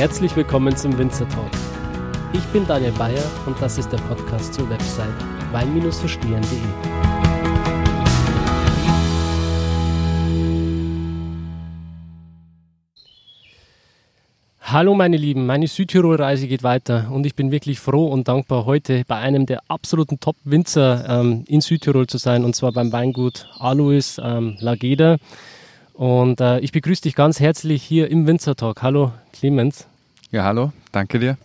[0.00, 1.50] Herzlich willkommen zum Winzer Talk.
[2.32, 5.12] Ich bin Daniel Bayer und das ist der Podcast zur Website
[5.52, 6.58] wein-verstehen.de.
[14.62, 19.04] Hallo meine Lieben, meine Südtirol-Reise geht weiter und ich bin wirklich froh und dankbar, heute
[19.06, 24.18] bei einem der absoluten Top-Winzer ähm, in Südtirol zu sein und zwar beim Weingut Alois
[24.18, 25.18] ähm, Lageda.
[25.92, 28.80] Und äh, ich begrüße dich ganz herzlich hier im Winzer Talk.
[28.80, 29.89] Hallo Clemens.
[30.32, 31.36] Ja, hallo, danke dir.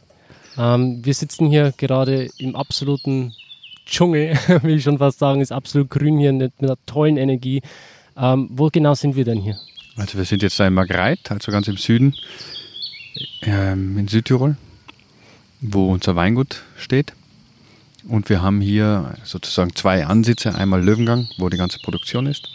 [0.60, 3.34] Ähm, wir sitzen hier gerade im absoluten
[3.88, 7.64] Dschungel, will ich schon fast sagen, ist absolut grün hier mit, einer tollen Energie.
[8.16, 9.58] Ähm, wo genau sind wir denn hier?
[9.98, 12.14] Also wir sind jetzt da in Margreit, also ganz im Süden
[13.42, 14.56] ähm, in Südtirol,
[15.62, 17.14] wo unser Weingut steht.
[18.08, 20.54] Und wir haben hier sozusagen zwei Ansitze.
[20.54, 22.50] Einmal Löwengang, wo die ganze Produktion ist.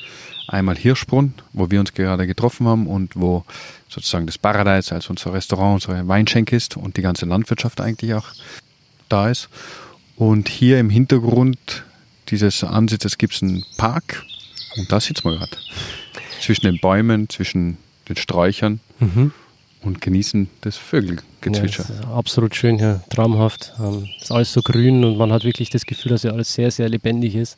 [0.47, 3.45] Einmal Hirschbrunn, wo wir uns gerade getroffen haben und wo
[3.91, 8.29] sozusagen das Paradise, also unser Restaurant, unsere Weinschenk ist und die ganze Landwirtschaft eigentlich auch
[9.09, 9.49] da ist.
[10.17, 11.85] Und hier im Hintergrund
[12.29, 14.25] dieses Ansitzes gibt es einen Park
[14.77, 15.57] und da sitzen wir gerade.
[16.41, 17.77] Zwischen den Bäumen, zwischen
[18.09, 18.81] den Sträuchern.
[19.01, 19.33] Mhm
[19.83, 21.87] und genießen das Vögelgezwitscher.
[22.03, 23.73] Ja, absolut schön hier, traumhaft.
[23.81, 26.71] Ähm, ist alles so grün und man hat wirklich das Gefühl, dass ja alles sehr,
[26.71, 27.57] sehr lebendig ist.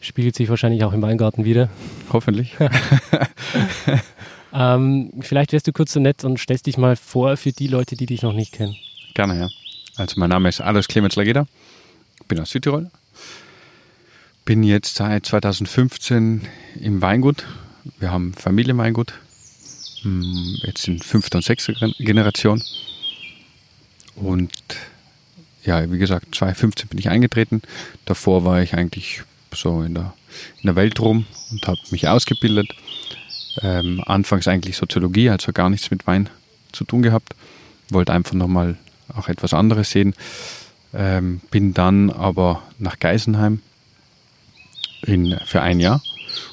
[0.00, 1.70] Spiegelt sich wahrscheinlich auch im Weingarten wieder.
[2.12, 2.54] Hoffentlich.
[4.54, 7.96] ähm, vielleicht wärst du kurz so nett und stellst dich mal vor für die Leute,
[7.96, 8.76] die dich noch nicht kennen.
[9.14, 9.48] Gerne, ja.
[9.96, 11.46] Also mein Name ist Alois Clemens Lageda,
[12.28, 12.90] bin aus Südtirol,
[14.44, 16.42] bin jetzt seit 2015
[16.80, 17.44] im Weingut.
[17.98, 19.12] Wir haben Familienweingut
[20.02, 22.62] hm, jetzt in fünfter und sechster Generation.
[24.16, 24.52] Und
[25.64, 27.62] ja, wie gesagt, 2015 bin ich eingetreten.
[28.04, 29.22] Davor war ich eigentlich
[29.52, 30.14] so in der,
[30.60, 32.74] in der Welt rum und habe mich ausgebildet.
[33.62, 36.28] Ähm, anfangs eigentlich Soziologie, also gar nichts mit Wein
[36.72, 37.34] zu tun gehabt.
[37.90, 38.76] Wollte einfach nochmal
[39.14, 40.14] auch etwas anderes sehen.
[40.92, 43.60] Ähm, bin dann aber nach Geisenheim
[45.02, 46.02] in, für ein Jahr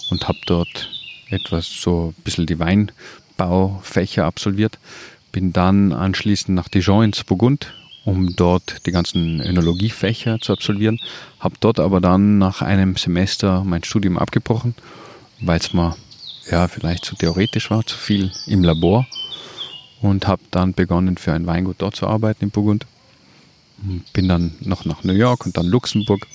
[0.10, 0.90] und habe dort
[1.30, 2.92] etwas so ein bisschen die Wein,
[3.38, 4.78] Baufächer absolviert.
[5.32, 7.74] Bin dann anschließend nach Dijon ins Burgund,
[8.04, 11.00] um dort die ganzen Önologiefächer zu absolvieren.
[11.40, 14.76] Habe dort aber dann nach einem Semester mein Studium abgebrochen,
[15.40, 15.96] weil es mir
[16.52, 19.08] ja vielleicht zu theoretisch war, zu viel im Labor.
[20.02, 22.88] Und habe dann begonnen, für ein Weingut dort zu arbeiten in Burgund.
[24.14, 26.28] Bin dann noch nach New York und dann Luxemburg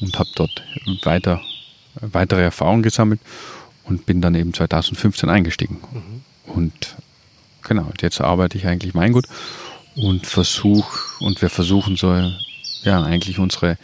[0.00, 0.62] und habe dort
[1.04, 1.40] weiter,
[2.00, 3.20] weitere Erfahrungen gesammelt
[3.84, 5.78] und bin dann eben 2015 eingestiegen.
[5.92, 6.22] Mhm.
[6.54, 6.96] Und
[7.62, 9.26] genau, jetzt arbeite ich eigentlich mein Gut
[9.96, 12.14] und versuche, und wir versuchen so,
[12.82, 13.76] ja, eigentlich unsere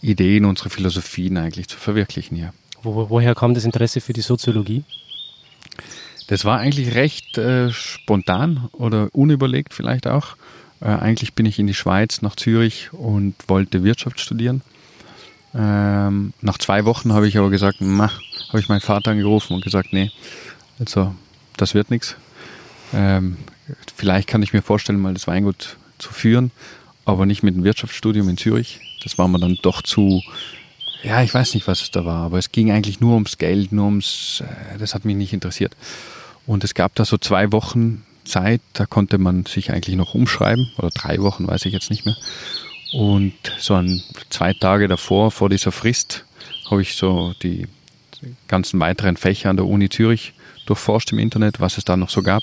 [0.00, 2.52] Ideen, unsere Philosophien eigentlich zu verwirklichen hier.
[2.86, 4.84] Wo, woher kam das Interesse für die Soziologie?
[6.28, 10.36] Das war eigentlich recht äh, spontan oder unüberlegt vielleicht auch.
[10.80, 14.62] Äh, eigentlich bin ich in die Schweiz nach Zürich und wollte Wirtschaft studieren.
[15.52, 19.92] Ähm, nach zwei Wochen habe ich aber gesagt, habe ich meinen Vater angerufen und gesagt,
[19.92, 20.12] nee,
[20.78, 21.12] also
[21.56, 22.16] das wird nichts.
[22.94, 23.36] Ähm,
[23.96, 26.52] vielleicht kann ich mir vorstellen, mal das Weingut zu führen,
[27.04, 28.80] aber nicht mit einem Wirtschaftsstudium in Zürich.
[29.02, 30.22] Das war mir dann doch zu,
[31.02, 33.72] ja, ich weiß nicht, was es da war, aber es ging eigentlich nur ums Geld,
[33.72, 35.76] nur ums, äh, das hat mich nicht interessiert.
[36.46, 40.70] Und es gab da so zwei Wochen Zeit, da konnte man sich eigentlich noch umschreiben,
[40.78, 42.16] oder drei Wochen, weiß ich jetzt nicht mehr.
[42.92, 46.24] Und so ein, zwei Tage davor, vor dieser Frist,
[46.70, 47.66] habe ich so die
[48.48, 50.32] ganzen weiteren Fächer an der Uni Zürich
[50.66, 52.42] durchforscht im Internet, was es da noch so gab.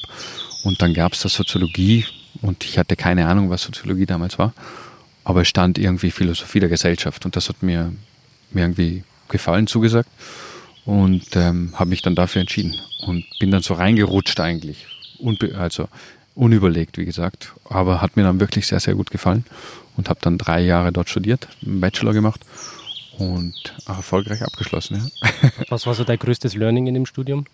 [0.63, 2.05] Und dann gab es da Soziologie
[2.41, 4.53] und ich hatte keine Ahnung, was Soziologie damals war.
[5.23, 7.91] Aber es stand irgendwie Philosophie der Gesellschaft und das hat mir,
[8.55, 10.09] mir irgendwie gefallen, zugesagt.
[10.85, 12.75] Und ähm, habe mich dann dafür entschieden
[13.05, 14.87] und bin dann so reingerutscht eigentlich.
[15.17, 15.87] Unbe also
[16.35, 17.53] unüberlegt, wie gesagt.
[17.69, 19.45] Aber hat mir dann wirklich sehr, sehr gut gefallen
[19.95, 22.41] und habe dann drei Jahre dort studiert, einen Bachelor gemacht
[23.17, 23.53] und
[23.85, 25.11] auch erfolgreich abgeschlossen.
[25.21, 25.51] Ja.
[25.69, 27.45] Was war so dein größtes Learning in dem Studium?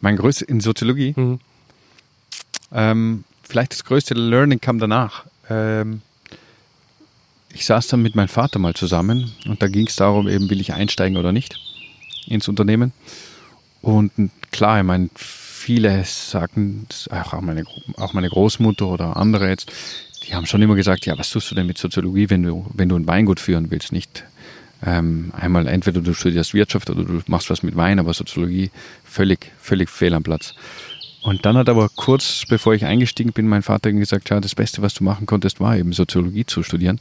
[0.00, 1.14] Mein größtes in Soziologie.
[1.16, 1.40] Mhm.
[2.72, 5.24] Ähm, vielleicht das größte Learning kam danach.
[5.50, 6.02] Ähm,
[7.54, 10.60] ich saß dann mit meinem Vater mal zusammen und da ging es darum, eben will
[10.60, 11.58] ich einsteigen oder nicht
[12.26, 12.92] ins Unternehmen.
[13.80, 14.12] Und
[14.52, 17.64] klar, ich meine, viele sagen, auch meine,
[17.96, 19.70] auch meine Großmutter oder andere jetzt,
[20.24, 22.88] die haben schon immer gesagt, ja, was tust du denn mit Soziologie, wenn du, wenn
[22.88, 24.24] du ein Weingut führen willst, nicht
[24.84, 28.70] ähm, einmal entweder du studierst Wirtschaft oder du machst was mit Wein, aber Soziologie
[29.04, 30.54] völlig, völlig fehl am Platz.
[31.22, 34.82] Und dann hat aber kurz bevor ich eingestiegen bin, mein Vater gesagt, ja, das Beste,
[34.82, 37.00] was du machen konntest, war eben Soziologie zu studieren,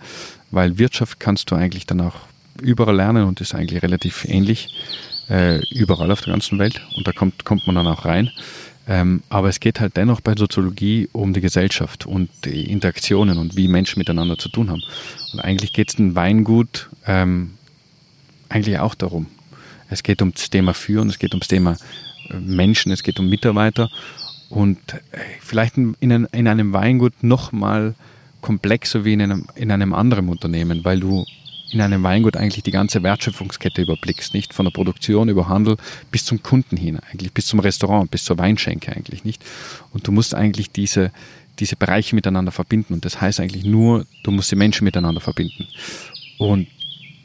[0.51, 2.15] weil Wirtschaft kannst du eigentlich dann auch
[2.61, 4.69] überall lernen und ist eigentlich relativ ähnlich,
[5.29, 8.29] äh, überall auf der ganzen Welt und da kommt, kommt man dann auch rein.
[8.87, 13.55] Ähm, aber es geht halt dennoch bei Soziologie um die Gesellschaft und die Interaktionen und
[13.55, 14.81] wie Menschen miteinander zu tun haben.
[15.33, 17.51] Und eigentlich geht es in Weingut ähm,
[18.49, 19.27] eigentlich auch darum.
[19.89, 21.77] Es geht um das Thema Führen, es geht um das Thema
[22.39, 23.89] Menschen, es geht um Mitarbeiter
[24.49, 24.97] und äh,
[25.39, 27.95] vielleicht in, in, in einem Weingut noch mal
[28.41, 31.25] komplexer wie in einem, in einem anderen Unternehmen, weil du
[31.71, 34.53] in einem Weingut eigentlich die ganze Wertschöpfungskette überblickst, nicht?
[34.53, 35.77] Von der Produktion über Handel
[36.11, 39.43] bis zum Kunden hin, eigentlich bis zum Restaurant, bis zur Weinschenke eigentlich, nicht?
[39.93, 41.11] Und du musst eigentlich diese,
[41.59, 45.67] diese Bereiche miteinander verbinden und das heißt eigentlich nur, du musst die Menschen miteinander verbinden.
[46.37, 46.67] Und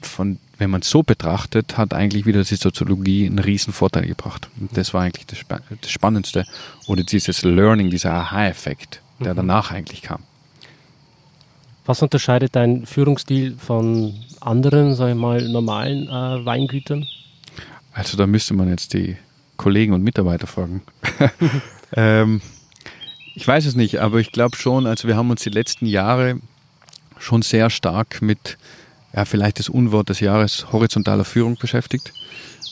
[0.01, 4.49] von, wenn man es so betrachtet, hat eigentlich wieder die Soziologie einen riesen Vorteil gebracht.
[4.59, 5.39] Und das war eigentlich das,
[5.81, 6.47] das Spannendste
[6.87, 9.39] oder dieses Learning, dieser Aha-Effekt, der mhm.
[9.39, 10.23] danach eigentlich kam.
[11.85, 17.07] Was unterscheidet dein Führungsstil von anderen, sage ich mal, normalen äh, Weingütern?
[17.93, 19.17] Also da müsste man jetzt die
[19.57, 20.83] Kollegen und Mitarbeiter fragen.
[21.93, 22.41] ähm,
[23.35, 26.41] ich weiß es nicht, aber ich glaube schon, also wir haben uns die letzten Jahre
[27.19, 28.59] schon sehr stark mit,
[29.17, 32.13] ja, vielleicht das Unwort des Jahres horizontaler Führung beschäftigt.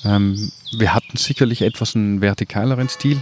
[0.04, 3.18] Ähm, wir hatten sicherlich etwas einen vertikaleren Stil,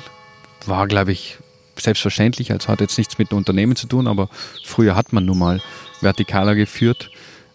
[0.66, 1.38] war, glaube ich,
[1.76, 4.28] selbstverständlich, also hat jetzt nichts mit Unternehmen zu tun, aber
[4.64, 5.62] früher hat man nun mal
[6.00, 7.10] vertikaler geführt.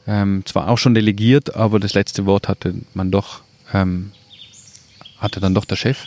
[0.07, 3.41] Ähm, zwar auch schon delegiert, aber das letzte Wort hatte man doch,
[3.73, 4.11] ähm,
[5.19, 6.05] hatte dann doch der Chef.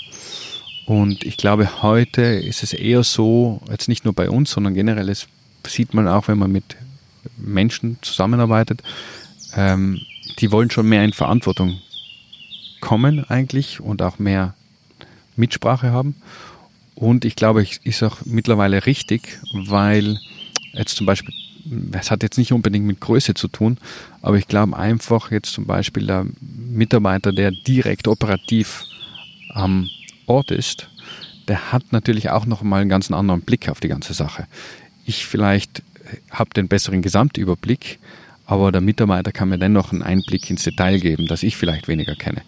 [0.87, 5.09] Und ich glaube, heute ist es eher so, jetzt nicht nur bei uns, sondern generell,
[5.11, 5.29] es
[5.67, 6.77] sieht man auch, wenn man mit
[7.37, 8.83] Menschen zusammenarbeitet,
[9.57, 10.01] ähm,
[10.39, 11.81] die wollen schon mehr in Verantwortung
[12.81, 14.55] kommen eigentlich und auch mehr
[15.37, 16.15] Mitsprache haben.
[16.95, 20.19] Und ich glaube, es ist auch mittlerweile richtig, weil
[20.73, 21.35] jetzt zum Beispiel,
[21.93, 23.79] es hat jetzt nicht unbedingt mit Größe zu tun,
[24.23, 28.85] aber ich glaube einfach jetzt zum Beispiel der Mitarbeiter, der direkt operativ
[29.51, 29.89] am
[30.27, 30.89] Ort ist,
[31.49, 34.47] der hat natürlich auch noch mal einen ganz anderen Blick auf die ganze Sache.
[35.07, 35.83] Ich vielleicht
[36.31, 37.99] habe den besseren Gesamtüberblick,
[38.51, 42.17] aber der Mitarbeiter kann mir dennoch einen Einblick ins Detail geben, das ich vielleicht weniger
[42.17, 42.43] kenne.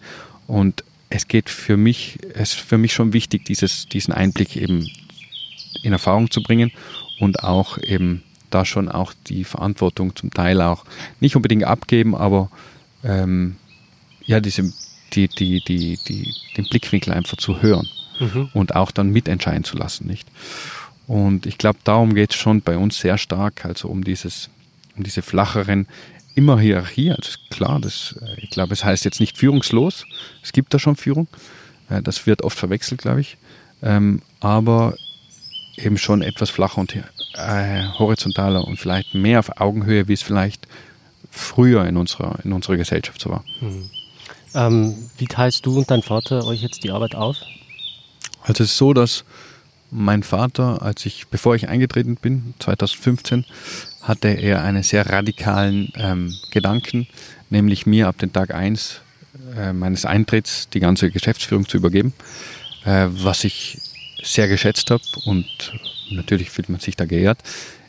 [0.49, 4.91] Und es geht für mich, es ist für mich schon wichtig, dieses, diesen Einblick eben
[5.85, 6.73] in Erfahrung zu bringen
[7.21, 10.85] und auch eben da schon auch die Verantwortung zum Teil auch
[11.21, 12.51] nicht unbedingt abgeben, aber
[13.05, 13.55] ähm,
[14.25, 14.73] ja, diese,
[15.13, 17.89] die, die, die, die, den Blickwinkel einfach zu hören
[18.19, 18.49] mhm.
[18.55, 20.27] und auch dann mitentscheiden zu lassen, nicht?
[21.07, 24.51] Und ich glaube, darum geht es schon bei uns sehr stark, also um dieses,
[24.97, 25.87] um diese flacheren
[26.35, 30.07] immer Hierarchie, also klar, das, äh, ich glaube, es heißt jetzt nicht führungslos,
[30.43, 31.29] es gibt da schon Führung,
[31.91, 33.37] äh, das wird oft verwechselt, glaube ich,
[33.83, 34.95] ähm, aber
[35.77, 40.67] eben schon etwas flacher und äh, horizontaler und vielleicht mehr auf Augenhöhe, wie es vielleicht
[41.31, 43.45] früher in unserer, in unserer Gesellschaft so war.
[43.61, 43.91] Mhm.
[44.55, 47.37] Ähm, wie teilst du und dein Vater euch jetzt die Arbeit auf?
[48.43, 49.25] Also es ist so, dass
[49.93, 53.45] mein Vater, als ich, bevor ich eingetreten bin, 2015,
[54.01, 57.07] hatte er einen sehr radikalen ähm, Gedanken,
[57.51, 59.01] nämlich mir ab dem Tag 1
[59.57, 62.15] äh, meines Eintritts die ganze Geschäftsführung zu übergeben,
[62.85, 63.81] äh, was ich
[64.23, 65.47] sehr geschätzt habe und
[66.11, 67.41] natürlich fühlt man sich da geehrt.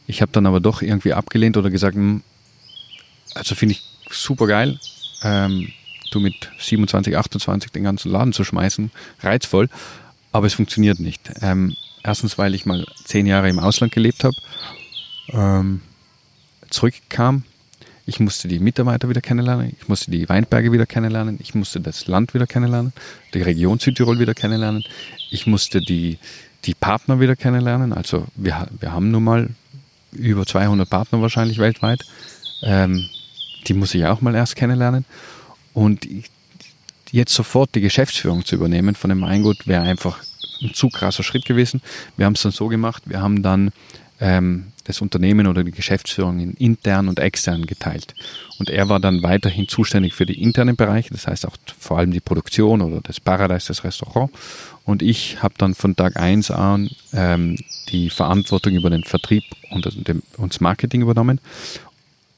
[0.06, 2.22] Ich habe dann aber doch irgendwie abgelehnt oder gesagt, hm,
[3.34, 4.77] also finde ich super geil,
[5.24, 5.70] ähm,
[6.12, 9.70] du mit 27, 28 den ganzen Laden zu schmeißen, reizvoll,
[10.34, 11.32] aber es funktioniert nicht.
[11.42, 14.36] Ähm, erstens, weil ich mal zehn Jahre im Ausland gelebt habe.
[15.29, 15.81] Ähm,
[16.69, 17.43] zurückkam,
[18.05, 22.07] ich musste die Mitarbeiter wieder kennenlernen, ich musste die Weinberge wieder kennenlernen, ich musste das
[22.07, 22.91] Land wieder kennenlernen,
[23.33, 24.83] die Region Südtirol wieder kennenlernen,
[25.31, 26.17] ich musste die,
[26.65, 27.93] die Partner wieder kennenlernen.
[27.93, 29.50] Also wir, wir haben nun mal
[30.12, 32.05] über 200 Partner wahrscheinlich weltweit.
[32.62, 33.10] Ähm,
[33.67, 35.05] die muss ich auch mal erst kennenlernen.
[35.74, 36.07] Und
[37.12, 40.19] jetzt sofort die Geschäftsführung zu übernehmen von dem Weingut wäre einfach
[40.63, 41.82] ein zu krasser Schritt gewesen.
[42.17, 43.72] Wir haben es dann so gemacht, wir haben dann
[44.20, 48.13] ähm, das Unternehmen oder die Geschäftsführung in intern und extern geteilt.
[48.60, 52.12] Und er war dann weiterhin zuständig für die internen Bereiche, das heißt auch vor allem
[52.12, 54.32] die Produktion oder das Paradise, das Restaurant.
[54.86, 57.58] Und ich habe dann von Tag eins an ähm,
[57.89, 61.39] die Verantwortung über den Vertrieb und, dem, und das Marketing übernommen.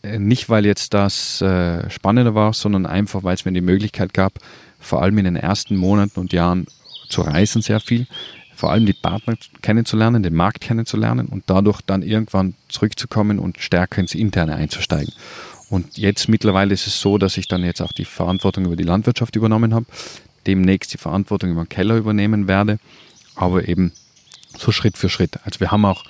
[0.04, 4.14] Äh, nicht, weil jetzt das äh, spannender war, sondern einfach, weil es mir die Möglichkeit
[4.14, 4.34] gab,
[4.80, 6.68] vor allem in den ersten Monaten und Jahren
[7.10, 8.08] zu reisen sehr viel,
[8.56, 14.00] vor allem die Partner kennenzulernen, den Markt kennenzulernen und dadurch dann irgendwann zurückzukommen und stärker
[14.00, 15.14] ins Interne einzusteigen.
[15.70, 18.84] Und jetzt mittlerweile ist es so, dass ich dann jetzt auch die Verantwortung über die
[18.84, 19.86] Landwirtschaft übernommen habe,
[20.48, 22.80] demnächst die Verantwortung über den Keller übernehmen werde,
[23.36, 23.92] aber eben
[24.58, 25.40] so Schritt für Schritt.
[25.44, 26.04] Also wir haben auch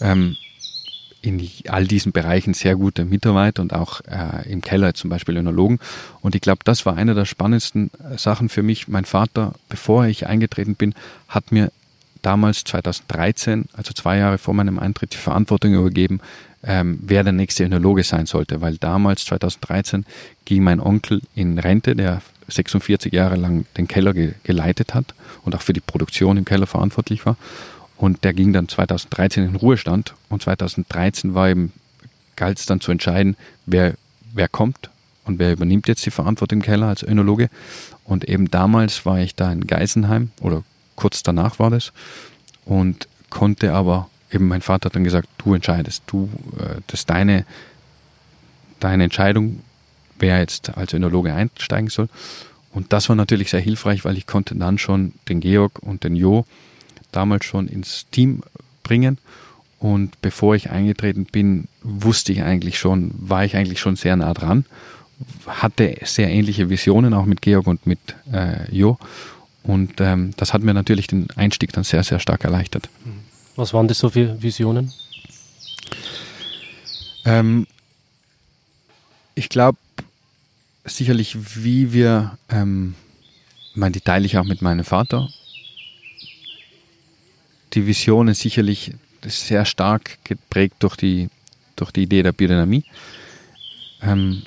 [0.00, 0.36] ähm,
[1.22, 5.78] in all diesen Bereichen sehr gute Mitarbeiter und auch äh, im Keller zum Beispiel Önologen.
[6.20, 8.88] Und ich glaube, das war eine der spannendsten Sachen für mich.
[8.88, 10.94] Mein Vater, bevor ich eingetreten bin,
[11.28, 11.70] hat mir
[12.22, 16.20] damals 2013, also zwei Jahre vor meinem Eintritt, die Verantwortung übergeben,
[16.64, 20.04] ähm, wer der nächste Önologe sein sollte, weil damals 2013
[20.44, 25.14] ging mein Onkel in Rente, der 46 Jahre lang den Keller ge geleitet hat
[25.44, 27.36] und auch für die Produktion im Keller verantwortlich war.
[28.02, 31.72] Und der ging dann 2013 in Ruhestand und 2013 war eben,
[32.34, 33.94] galt es dann zu entscheiden, wer,
[34.34, 34.90] wer kommt
[35.24, 37.48] und wer übernimmt jetzt die Verantwortung im Keller als Önologe.
[38.02, 40.64] Und eben damals war ich da in Geisenheim oder
[40.96, 41.92] kurz danach war das
[42.64, 46.28] und konnte aber, eben mein Vater hat dann gesagt, du entscheidest, du,
[46.58, 47.44] äh, das ist deine,
[48.80, 49.60] deine Entscheidung,
[50.18, 52.08] wer jetzt als Önologe einsteigen soll.
[52.72, 56.16] Und das war natürlich sehr hilfreich, weil ich konnte dann schon den Georg und den
[56.16, 56.44] Jo
[57.12, 58.42] damals schon ins Team
[58.82, 59.18] bringen.
[59.78, 64.32] Und bevor ich eingetreten bin, wusste ich eigentlich schon, war ich eigentlich schon sehr nah
[64.32, 64.64] dran,
[65.46, 67.98] hatte sehr ähnliche Visionen auch mit Georg und mit
[68.32, 68.98] äh, Jo.
[69.64, 72.88] Und ähm, das hat mir natürlich den Einstieg dann sehr, sehr stark erleichtert.
[73.56, 74.92] Was waren das so für Visionen?
[77.24, 77.66] Ähm,
[79.34, 79.78] ich glaube,
[80.84, 82.94] sicherlich, wie wir, ähm,
[83.74, 85.28] meine, die teile ich auch mit meinem Vater.
[87.74, 88.92] Die Vision ist sicherlich
[89.24, 91.28] sehr stark geprägt durch die,
[91.76, 92.84] durch die Idee der Biodynamie.
[94.02, 94.42] Ähm,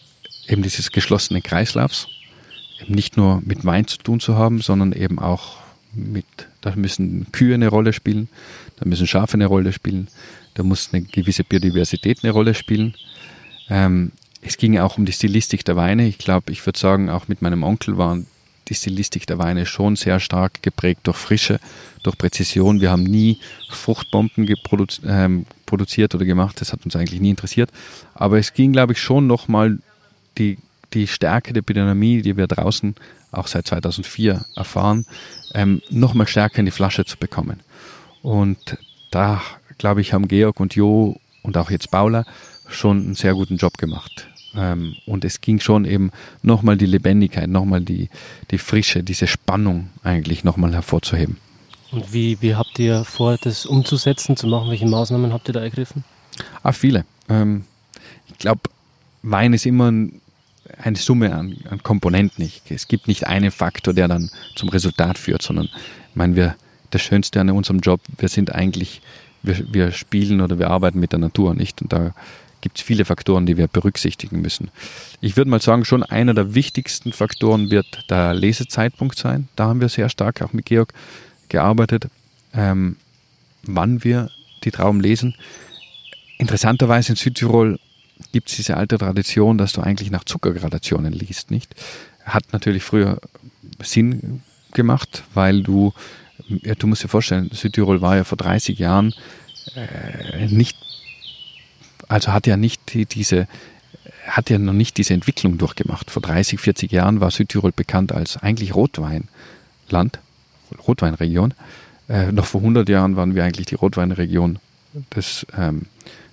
[0.48, 2.08] eben dieses geschlossene Kreislaufs.
[2.82, 5.58] Eben nicht nur mit Wein zu tun zu haben, sondern eben auch
[5.94, 6.26] mit,
[6.62, 8.28] da müssen Kühe eine Rolle spielen,
[8.78, 10.10] da müssen Schafe eine Rolle spielen,
[10.56, 12.96] da muss eine gewisse Biodiversität eine Rolle spielen.
[13.70, 16.06] Ähm, es ging auch um die Stilistik der Weine.
[16.08, 18.28] Ich glaube, ich würde sagen, auch mit meinem Onkel waren
[18.68, 21.60] die Stilistik der Weine schon sehr stark geprägt durch Frische,
[22.04, 22.82] durch Präzision.
[22.82, 24.48] Wir haben nie Fruchtbomben
[25.06, 26.62] ähm, produziert oder gemacht.
[26.62, 27.70] Das hat uns eigentlich nie interessiert.
[28.14, 29.80] Aber es ging, glaube ich, schon nochmal
[30.38, 30.58] die,
[30.94, 32.96] die Stärke der Biodynamie, die wir draußen
[33.32, 35.06] auch seit 2004 erfahren,
[35.54, 37.60] ähm, nochmal stärker in die Flasche zu bekommen.
[38.22, 38.78] Und
[39.12, 39.42] da,
[39.78, 42.26] glaube ich, haben Georg und Jo und auch jetzt Paula
[42.68, 44.28] schon einen sehr guten Job gemacht.
[44.58, 48.10] Ähm, und es ging schon eben nochmal die Lebendigkeit, nochmal die,
[48.52, 51.38] die Frische, diese Spannung eigentlich nochmal hervorzuheben.
[51.92, 54.70] Und wie, wie habt ihr vor, das umzusetzen, zu machen?
[54.70, 56.04] Welche Maßnahmen habt ihr da ergriffen?
[56.64, 57.06] Ah, viele.
[57.30, 57.64] Ähm,
[58.28, 58.62] ich glaube,
[59.22, 60.22] Wein ist immer ein,
[60.78, 62.50] eine Summe an, an, Komponenten.
[62.70, 66.56] Es gibt nicht einen Faktor, der dann zum Resultat führt, sondern ich meine, wir,
[66.92, 69.02] das Schönste an unserem Job, wir sind eigentlich,
[69.44, 71.82] wir, wir spielen oder wir arbeiten mit der Natur, nicht?
[71.82, 72.14] Und da
[72.66, 74.72] gibt es viele Faktoren, die wir berücksichtigen müssen.
[75.22, 79.48] Ich würde mal sagen, schon einer der wichtigsten Faktoren wird der Lesezeitpunkt sein.
[79.56, 80.92] Da haben wir sehr stark auch mit Georg
[81.48, 82.08] gearbeitet,
[82.56, 82.96] ähm,
[83.62, 84.32] wann wir
[84.64, 85.36] die Trauben lesen.
[86.40, 87.80] Interessanterweise in Südtirol
[88.32, 91.76] gibt es diese alte Tradition, dass du eigentlich nach Zuckergradationen liest, nicht?
[92.24, 93.22] Hat natürlich früher
[93.80, 94.42] Sinn
[94.74, 95.94] gemacht, weil du,
[96.48, 99.14] ja, du musst dir vorstellen, Südtirol war ja vor 30 Jahren
[99.76, 100.85] äh, nicht
[102.08, 103.48] also hat ja nicht diese,
[104.28, 106.12] hat ja noch nicht diese Entwicklung durchgemacht.
[106.12, 110.20] Vor 30, 40 Jahren war Südtirol bekannt als eigentlich Rotweinland,
[110.88, 111.54] Rotweinregion.
[112.08, 114.60] Äh, noch vor 100 Jahren waren wir eigentlich die Rotweinregion
[115.16, 115.88] des, ähm,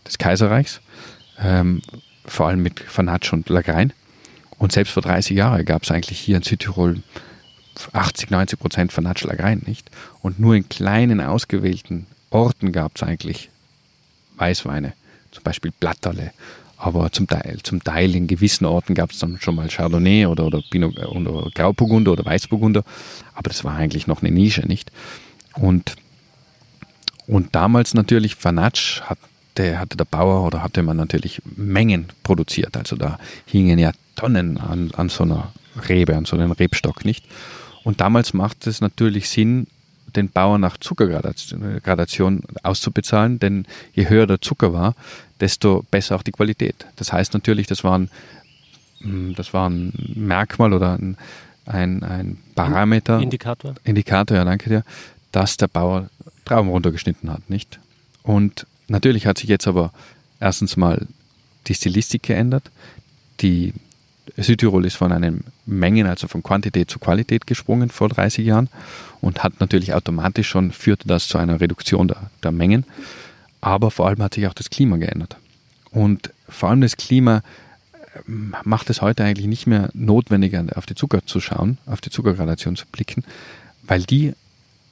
[0.07, 0.81] des Kaiserreichs,
[1.38, 1.83] ähm,
[2.26, 3.93] vor allem mit Fanatsch und Lagrein.
[4.59, 7.02] Und selbst vor 30 Jahren gab es eigentlich hier in Südtirol
[7.93, 9.91] 80, 90 Prozent Fanatsch Lagrein, nicht?
[10.21, 13.50] Und nur in kleinen ausgewählten Orten gab es eigentlich
[14.37, 14.93] Weißweine
[15.32, 16.32] zum Beispiel Blatterle.
[16.76, 20.46] Aber zum Teil, zum Teil in gewissen Orten gab es dann schon mal Chardonnay oder,
[20.46, 22.82] oder, Pinot, oder Grauburgunder oder Weißburgunder.
[23.34, 24.90] Aber das war eigentlich noch eine Nische, nicht?
[25.54, 25.94] Und,
[27.28, 32.76] und damals natürlich, Fanatsch hatte, hatte der Bauer oder hatte man natürlich Mengen produziert.
[32.76, 35.52] Also da hingen ja Tonnen an, an so einer
[35.88, 37.24] Rebe, an so einem Rebstock, nicht?
[37.84, 39.66] Und damals macht es natürlich Sinn,
[40.16, 44.95] den Bauern nach Zuckergradation auszubezahlen, denn je höher der Zucker war,
[45.40, 46.87] desto besser auch die Qualität.
[46.97, 48.11] Das heißt natürlich, das war ein,
[49.00, 51.16] hm, das war ein Merkmal oder ein,
[51.66, 53.21] ein, ein Parameter.
[53.21, 53.75] Indikator.
[53.85, 54.85] Indikator, ja, danke dir,
[55.33, 56.09] dass der Bauer
[56.45, 57.78] Trauben runtergeschnitten hat, nicht?
[58.23, 59.92] Und natürlich hat sich jetzt aber
[60.40, 61.07] erstens mal
[61.69, 62.71] die Stilistik geändert.
[63.40, 63.73] Die
[64.37, 68.69] Südtirol ist von einem Mengen, also von Quantität zu Qualität gesprungen vor 30 Jahren
[69.23, 72.85] und hat natürlich automatisch schon, führte das zu einer Reduktion der, der Mengen.
[73.62, 75.37] Aber vor allem hat sich auch das Klima geändert.
[75.91, 77.43] Und vor allem das Klima
[78.29, 82.11] ähm, macht es heute eigentlich nicht mehr notwendig, auf die Zucker zu schauen, auf die
[82.11, 83.25] Zuckergradation zu blicken,
[83.85, 84.35] weil die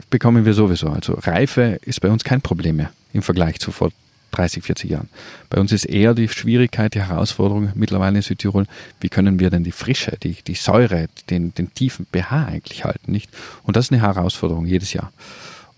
[0.09, 0.89] bekommen wir sowieso.
[0.89, 3.91] Also Reife ist bei uns kein Problem mehr im Vergleich zu vor
[4.31, 5.09] 30, 40 Jahren.
[5.49, 8.67] Bei uns ist eher die Schwierigkeit, die Herausforderung mittlerweile in Südtirol,
[9.01, 13.13] wie können wir denn die Frische, die, die Säure, den, den tiefen pH eigentlich halten,
[13.13, 13.31] nicht?
[13.63, 15.13] Und das ist eine Herausforderung jedes Jahr.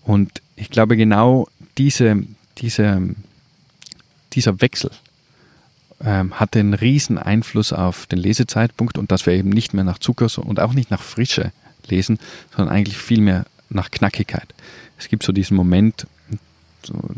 [0.03, 2.23] Und ich glaube, genau diese,
[2.57, 3.01] diese,
[4.33, 4.91] dieser Wechsel
[6.03, 9.99] ähm, hatte einen riesen Einfluss auf den Lesezeitpunkt und dass wir eben nicht mehr nach
[9.99, 11.51] Zucker und auch nicht nach Frische
[11.87, 12.19] lesen,
[12.55, 14.47] sondern eigentlich viel mehr nach Knackigkeit.
[14.97, 16.07] Es gibt so diesen Moment,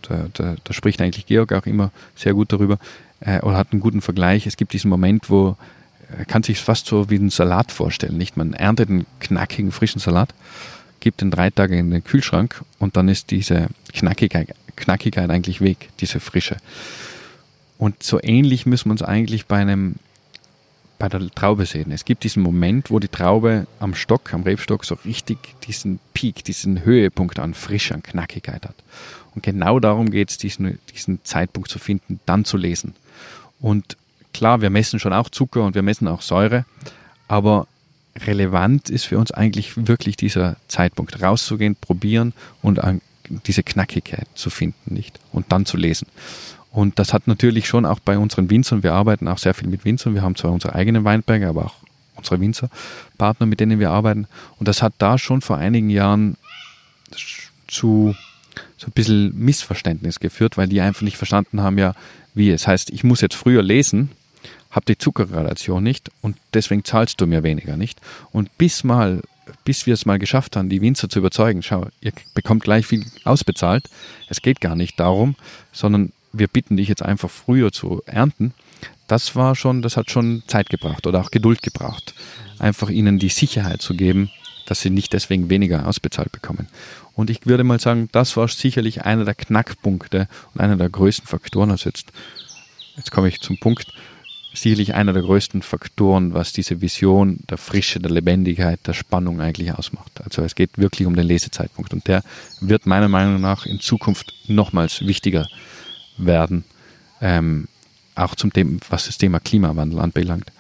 [0.07, 2.77] da, da, da spricht eigentlich Georg auch immer sehr gut darüber,
[3.19, 4.45] äh, oder hat einen guten Vergleich.
[4.45, 5.55] Es gibt diesen Moment, wo
[6.09, 8.17] er äh, kann sich fast so wie einen Salat vorstellen.
[8.17, 8.37] Nicht?
[8.37, 10.33] Man erntet einen knackigen, frischen Salat,
[10.99, 15.89] gibt den drei Tage in den Kühlschrank und dann ist diese Knackigkeit, Knackigkeit eigentlich weg,
[15.99, 16.57] diese Frische.
[17.77, 19.95] Und so ähnlich müssen wir uns eigentlich bei einem
[21.09, 21.91] bei der Traube sehen.
[21.91, 26.43] Es gibt diesen Moment, wo die Traube am Stock, am Rebstock so richtig diesen Peak,
[26.43, 28.75] diesen Höhepunkt an Frische, an Knackigkeit hat.
[29.35, 32.95] Und genau darum geht es, diesen, diesen Zeitpunkt zu finden, dann zu lesen.
[33.59, 33.97] Und
[34.33, 36.65] klar, wir messen schon auch Zucker und wir messen auch Säure,
[37.27, 37.67] aber
[38.25, 42.33] relevant ist für uns eigentlich wirklich dieser Zeitpunkt, rauszugehen, probieren
[42.63, 42.79] und
[43.45, 45.19] diese Knackigkeit zu finden, nicht?
[45.31, 46.07] Und dann zu lesen.
[46.75, 49.85] Und das hat natürlich schon auch bei unseren Winzern, wir arbeiten auch sehr viel mit
[49.85, 51.75] Winzern, wir haben zwar unsere eigenen Weinberge, aber auch
[52.17, 54.27] unsere Winzerpartner, mit denen wir arbeiten.
[54.59, 56.35] Und das hat da schon vor einigen Jahren
[57.69, 58.13] zu
[58.75, 61.93] so ein bisschen Missverständnis geführt, weil die einfach nicht verstanden haben, ja,
[62.33, 62.51] wie.
[62.51, 64.11] Es heißt, ich muss jetzt früher lesen,
[64.69, 68.01] habe die Zuckerrelation nicht und deswegen zahlst du mir weniger, nicht?
[68.33, 69.21] Und bis mal,
[69.63, 73.05] bis wir es mal geschafft haben, die Winzer zu überzeugen, schau, ihr bekommt gleich viel
[73.23, 73.85] ausbezahlt.
[74.27, 75.35] Es geht gar nicht darum,
[75.71, 78.53] sondern wir bitten dich jetzt einfach früher zu ernten,
[79.07, 82.15] das war schon, das hat schon Zeit gebraucht oder auch Geduld gebraucht.
[82.59, 84.31] Einfach ihnen die Sicherheit zu geben,
[84.65, 86.67] dass sie nicht deswegen weniger ausbezahlt bekommen.
[87.13, 91.27] Und ich würde mal sagen, das war sicherlich einer der Knackpunkte und einer der größten
[91.27, 91.71] Faktoren.
[91.71, 92.11] Also jetzt,
[92.97, 93.93] jetzt komme ich zum Punkt.
[94.53, 99.73] Sicherlich einer der größten Faktoren, was diese Vision der Frische, der Lebendigkeit, der Spannung eigentlich
[99.73, 100.11] ausmacht.
[100.23, 102.23] Also es geht wirklich um den Lesezeitpunkt und der
[102.61, 105.45] wird meiner Meinung nach in Zukunft nochmals wichtiger
[106.17, 106.63] werden,
[107.21, 107.67] ähm,
[108.15, 110.51] auch zum Thema, was das Thema Klimawandel anbelangt,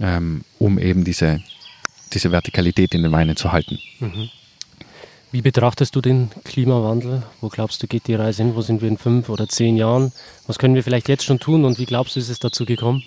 [0.00, 1.40] ähm, um eben diese,
[2.12, 3.78] diese Vertikalität in den Weinen zu halten.
[4.00, 4.30] Mhm.
[5.32, 7.22] Wie betrachtest du den Klimawandel?
[7.40, 8.54] Wo glaubst du, geht die Reise hin?
[8.54, 10.12] Wo sind wir in fünf oder zehn Jahren?
[10.46, 13.02] Was können wir vielleicht jetzt schon tun und wie glaubst du, ist es dazu gekommen?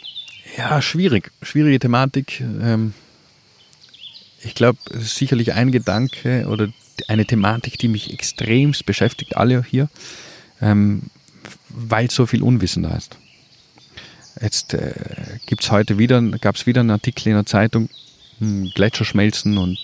[0.58, 1.32] Ja, schwierig.
[1.44, 2.42] Schwierige Thematik.
[2.42, 2.94] Ähm,
[4.42, 6.70] ich glaube, sicherlich ein Gedanke oder
[7.08, 9.90] eine Thematik, die mich extremst beschäftigt, alle hier.
[11.76, 13.18] Weil so viel Unwissen da ist.
[14.42, 14.94] Jetzt äh,
[15.60, 17.90] es heute wieder, gab es wieder einen Artikel in der Zeitung,
[18.40, 19.80] hm, Gletscher schmelzen und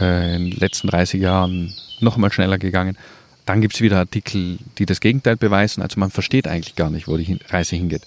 [0.00, 2.96] äh, in den letzten 30 Jahren noch mal schneller gegangen.
[3.44, 5.82] Dann gibt es wieder Artikel, die das Gegenteil beweisen.
[5.82, 8.02] Also man versteht eigentlich gar nicht, wo die Reise hingeht.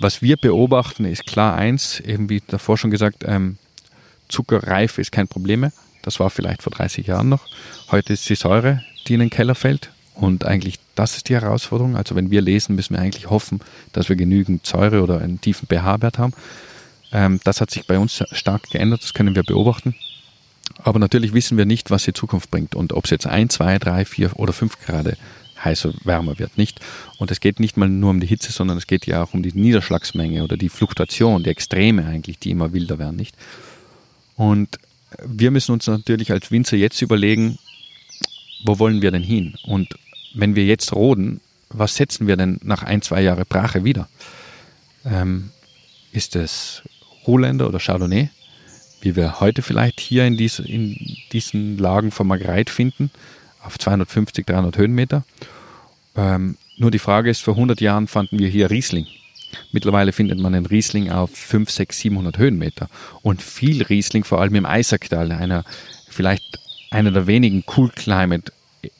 [0.00, 3.56] Was wir beobachten, ist klar eins, eben wie davor schon gesagt, ähm,
[4.28, 5.72] Zuckerreife ist kein Problem mehr.
[6.02, 7.46] Das war vielleicht vor 30 Jahren noch.
[7.90, 9.90] Heute ist die Säure, die in den Keller fällt.
[10.14, 11.96] Und eigentlich das ist die Herausforderung.
[11.96, 13.60] Also wenn wir lesen, müssen wir eigentlich hoffen,
[13.92, 16.32] dass wir genügend Säure oder einen tiefen pH-Wert haben.
[17.12, 19.94] Ähm, das hat sich bei uns stark geändert, das können wir beobachten.
[20.82, 23.78] Aber natürlich wissen wir nicht, was die Zukunft bringt und ob es jetzt ein, zwei,
[23.78, 25.16] drei, vier oder fünf Grad
[25.62, 26.80] heißer, wärmer wird, nicht?
[27.18, 29.42] Und es geht nicht mal nur um die Hitze, sondern es geht ja auch um
[29.42, 33.36] die Niederschlagsmenge oder die Fluktuation, die Extreme eigentlich, die immer wilder werden, nicht?
[34.34, 34.78] Und
[35.24, 37.58] wir müssen uns natürlich als Winzer jetzt überlegen,
[38.64, 39.54] wo wollen wir denn hin?
[39.62, 39.88] Und
[40.34, 44.08] wenn wir jetzt roden, was setzen wir denn nach ein, zwei Jahre Brache wieder?
[45.04, 45.50] Ähm,
[46.12, 46.82] ist es
[47.26, 48.28] Ruhländer oder Chardonnay,
[49.00, 50.96] wie wir heute vielleicht hier in, diese, in
[51.32, 53.10] diesen Lagen von Margreit finden,
[53.62, 55.24] auf 250, 300 Höhenmeter?
[56.16, 59.06] Ähm, nur die Frage ist, vor 100 Jahren fanden wir hier Riesling.
[59.70, 62.88] Mittlerweile findet man den Riesling auf 5, 6, 700 Höhenmeter.
[63.22, 65.64] Und viel Riesling, vor allem im Eisacktal, einer
[66.08, 66.58] vielleicht
[66.90, 68.52] einer der wenigen Cool Climate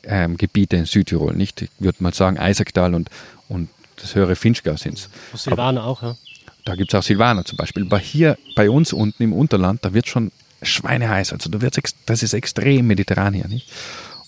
[0.05, 1.63] ähm, Gebiete in Südtirol, nicht?
[1.63, 3.11] Ich würde mal sagen Eisacktal und,
[3.49, 5.09] und das höhere Finchgau sind es.
[5.35, 6.17] Silvaner auch, ja.
[6.65, 7.85] Da gibt es auch Silvaner zum Beispiel.
[7.85, 10.31] Aber hier bei uns unten im Unterland, da wird schon
[10.63, 11.33] schweineheiß.
[11.33, 13.69] Also da wird's, das ist extrem mediterran hier, nicht?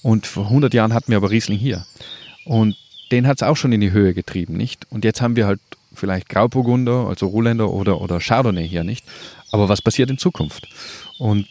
[0.03, 1.87] Und vor 100 Jahren hatten wir aber Riesling hier.
[2.45, 2.77] Und
[3.13, 4.87] den hat es auch schon in die Höhe getrieben, nicht?
[4.91, 5.61] Und jetzt haben wir halt
[5.95, 9.05] vielleicht Grauburgunder, also Ruhländer oder, oder Chardonnay hier, nicht?
[9.53, 10.69] Aber was passiert in Zukunft?
[11.19, 11.47] Und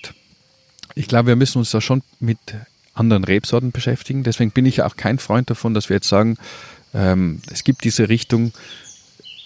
[0.96, 2.38] ich glaube, wir müssen uns da schon mit
[2.94, 4.24] anderen Rebsorten beschäftigen.
[4.24, 6.38] Deswegen bin ich auch kein Freund davon, dass wir jetzt sagen,
[6.94, 8.54] ähm, es gibt diese Richtung,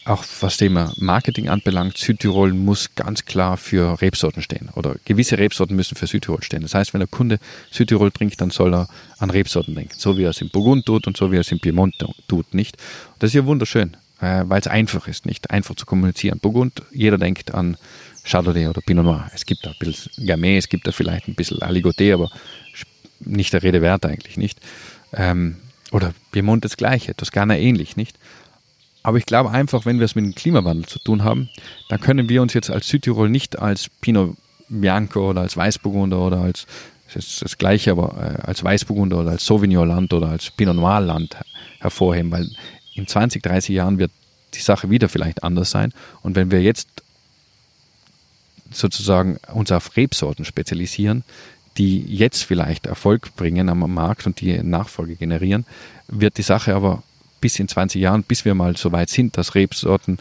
[0.06, 5.76] auch was Thema Marketing anbelangt, Südtirol muss ganz klar für Rebsorten stehen oder gewisse Rebsorten
[5.76, 6.62] müssen für Südtirol stehen.
[6.62, 7.40] Das heißt, wenn der Kunde
[7.72, 11.08] Südtirol trinkt, dann soll er an Rebsorten denken, so wie er es in Burgund tut
[11.08, 11.96] und so wie er es in Piemont
[12.28, 12.78] tut, nicht?
[13.20, 16.40] Das ist ja wunderschön, äh, weil es einfach ist, nicht einfach zu kommunizieren.
[16.40, 17.76] Burgund, jeder denkt an
[18.24, 19.30] Chardonnay oder Pinot Noir.
[19.34, 22.30] Es gibt da ein bisschen Gamay, es gibt da vielleicht ein bisschen Aligoté, aber
[23.20, 24.60] nicht der Rede wert eigentlich, nicht?
[25.14, 25.58] Ähm,
[25.92, 28.18] oder Piemont das Gleiche, Toskana ähnlich, nicht?
[29.04, 31.50] Aber ich glaube einfach, wenn wir es mit dem Klimawandel zu tun haben,
[31.88, 34.36] dann können wir uns jetzt als Südtirol nicht als Pinot
[34.70, 36.68] Bianco oder als Weißburgunder oder als
[37.14, 41.38] das ist das Gleiche, aber äh, als Weißburgunder oder als Sauvignon-Land oder als Pinot Noir-Land
[41.80, 42.50] hervorheben, weil
[42.96, 44.12] in 20, 30 Jahren wird
[44.54, 45.94] die Sache wieder vielleicht anders sein.
[46.22, 46.90] Und wenn wir jetzt
[48.72, 51.24] sozusagen uns auf Rebsorten spezialisieren,
[51.78, 55.66] die jetzt vielleicht Erfolg bringen am Markt und die Nachfolge generieren,
[56.08, 57.04] wird die Sache aber
[57.40, 60.18] bis in 20 Jahren, bis wir mal so weit sind, dass Rebsorten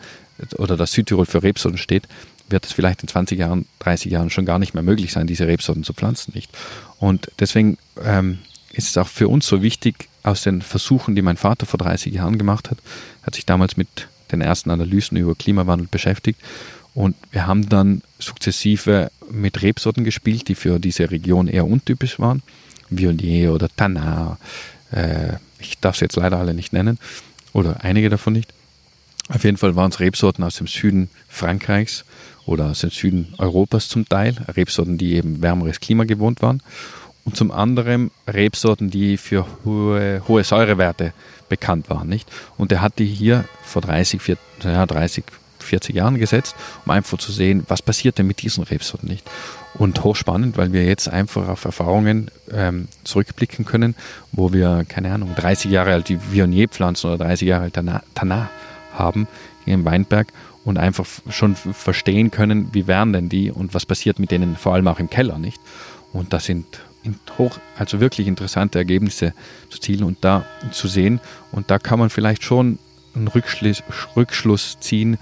[0.59, 2.05] oder dass Südtirol für Rebsorten steht,
[2.49, 5.47] wird es vielleicht in 20 Jahren, 30 Jahren schon gar nicht mehr möglich sein, diese
[5.47, 6.51] Rebsorten zu pflanzen, nicht?
[6.99, 8.39] Und deswegen ähm,
[8.73, 12.13] ist es auch für uns so wichtig, aus den Versuchen, die mein Vater vor 30
[12.13, 12.79] Jahren gemacht hat,
[13.23, 16.41] hat sich damals mit den ersten Analysen über Klimawandel beschäftigt.
[16.97, 22.43] Und wir haben dann sukzessive mit Rebsorten gespielt, die für diese Region eher untypisch waren.
[22.89, 24.39] Viognier oder Tanat.
[24.93, 26.99] Äh, ich darf es jetzt leider alle nicht nennen.
[27.53, 28.55] Oder einige davon nicht.
[29.29, 32.07] Auf jeden Fall waren es Rebsorten aus dem Süden Frankreichs
[32.47, 34.35] oder aus dem Süden Europas zum Teil.
[34.49, 36.63] Rebsorten, die eben wärmeres Klima gewohnt waren
[37.27, 41.13] und zum anderen Rebsorten, die für hohe, hohe Säurewerte
[41.51, 42.09] bekannt waren.
[42.09, 42.27] Nicht?
[42.57, 45.25] Und er hat die hier vor 30, 40, ja, 30,
[45.67, 49.29] 40 Jahren gesetzt, um einfach zu sehen, was passiert denn mit diesen Rebsorten nicht.
[49.75, 53.95] Und hochspannend, weil wir jetzt einfach auf Erfahrungen ähm, zurückblicken können,
[54.33, 57.75] wo wir, keine Ahnung, 30 Jahre alt die Viognier pflanzen oder 30 Jahre alt
[58.15, 58.51] Tanat
[58.95, 59.29] haben
[59.65, 60.29] hier im Weinberg
[60.65, 64.75] und einfach schon verstehen können, wie wären denn die und was passiert mit denen, vor
[64.75, 65.61] allem auch im Keller, nicht?
[66.13, 66.67] Und das sind
[67.39, 69.33] hoch, also wirklich interessante Ergebnisse
[69.71, 71.21] zu zielen und da zu sehen.
[71.53, 72.79] Und da kann man vielleicht schon
[73.15, 73.83] einen Rückschluss,
[74.17, 75.19] Rückschluss ziehen,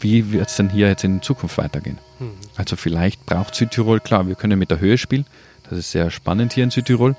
[0.00, 1.98] wie wird es denn hier jetzt in Zukunft weitergehen.
[2.18, 2.32] Mhm.
[2.56, 5.26] Also vielleicht braucht Südtirol, klar, wir können mit der Höhe spielen.
[5.68, 7.16] Das ist sehr spannend hier in Südtirol.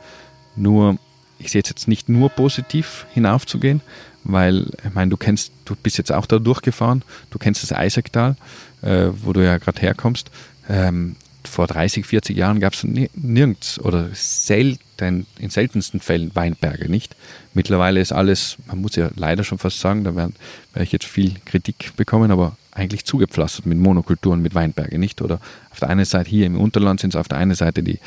[0.56, 0.98] Nur,
[1.40, 3.82] ich sehe es jetzt nicht nur positiv hinaufzugehen,
[4.24, 8.36] weil, ich meine, du kennst, du bist jetzt auch da durchgefahren, du kennst das Eisacktal,
[8.82, 10.30] äh, wo du ja gerade herkommst.
[10.70, 11.16] Ähm,
[11.54, 17.16] vor 30, 40 Jahren gab es nirgends oder selten, in seltensten Fällen Weinberge nicht.
[17.54, 20.34] Mittlerweile ist alles, man muss ja leider schon fast sagen, da werde
[20.74, 25.22] werd ich jetzt viel Kritik bekommen, aber eigentlich zugepflastert mit Monokulturen, mit Weinberge nicht.
[25.22, 25.40] Oder
[25.70, 28.00] auf der einen Seite hier im Unterland sind es auf der einen Seite die,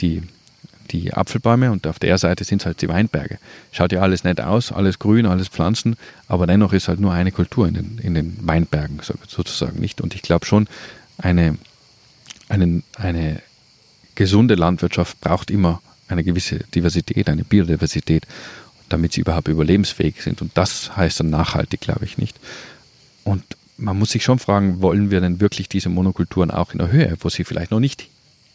[0.00, 0.22] die,
[0.90, 3.38] die Apfelbäume und auf der Seite sind es halt die Weinberge.
[3.72, 5.96] Schaut ja alles nett aus, alles grün, alles Pflanzen,
[6.28, 10.00] aber dennoch ist halt nur eine Kultur in den, in den Weinbergen sozusagen nicht.
[10.00, 10.66] Und ich glaube schon,
[11.18, 11.58] eine
[12.48, 13.42] einen, eine
[14.14, 18.26] gesunde Landwirtschaft braucht immer eine gewisse Diversität, eine Biodiversität,
[18.88, 20.40] damit sie überhaupt überlebensfähig sind.
[20.42, 22.38] Und das heißt dann nachhaltig, glaube ich nicht.
[23.24, 23.42] Und
[23.76, 27.16] man muss sich schon fragen, wollen wir denn wirklich diese Monokulturen auch in der Höhe,
[27.20, 28.08] wo sie vielleicht noch nicht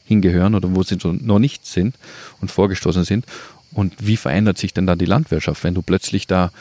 [0.06, 1.96] hingehören oder wo sie noch nicht sind
[2.40, 3.26] und vorgestoßen sind?
[3.74, 6.52] Und wie verändert sich denn da die Landwirtschaft, wenn du plötzlich da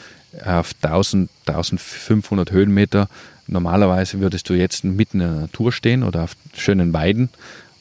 [0.45, 3.09] auf 1000, 1500 Höhenmeter
[3.51, 7.29] Normalerweise würdest du jetzt mitten in der Natur stehen oder auf schönen Weiden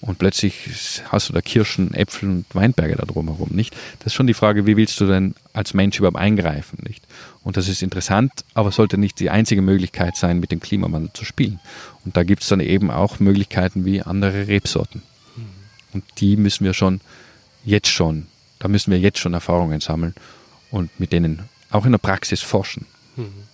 [0.01, 3.77] und plötzlich hast du da Kirschen, Äpfel und Weinberge da drumherum, nicht?
[4.01, 7.07] Das ist schon die Frage, wie willst du denn als Mensch überhaupt eingreifen, nicht?
[7.45, 11.25] Und das ist interessant, aber sollte nicht die einzige Möglichkeit sein, mit dem Klimawandel zu
[11.25, 11.61] spielen.
[12.05, 15.03] Und da gibt es dann eben auch Möglichkeiten wie andere Rebsorten.
[15.93, 17.01] Und die müssen wir schon
[17.65, 18.27] jetzt schon,
[18.59, 20.15] da müssen wir jetzt schon Erfahrungen sammeln
[20.71, 22.87] und mit denen auch in der Praxis forschen.
[23.17, 23.50] Mhm.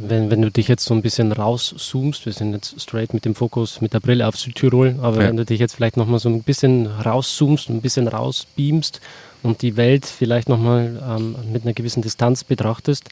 [0.00, 3.34] Wenn, wenn du dich jetzt so ein bisschen rauszoomst, wir sind jetzt straight mit dem
[3.34, 5.28] Fokus, mit der Brille auf Südtirol, aber ja.
[5.28, 9.00] wenn du dich jetzt vielleicht nochmal so ein bisschen rauszoomst, ein bisschen rausbeamst
[9.42, 13.08] und die Welt vielleicht nochmal ähm, mit einer gewissen Distanz betrachtest,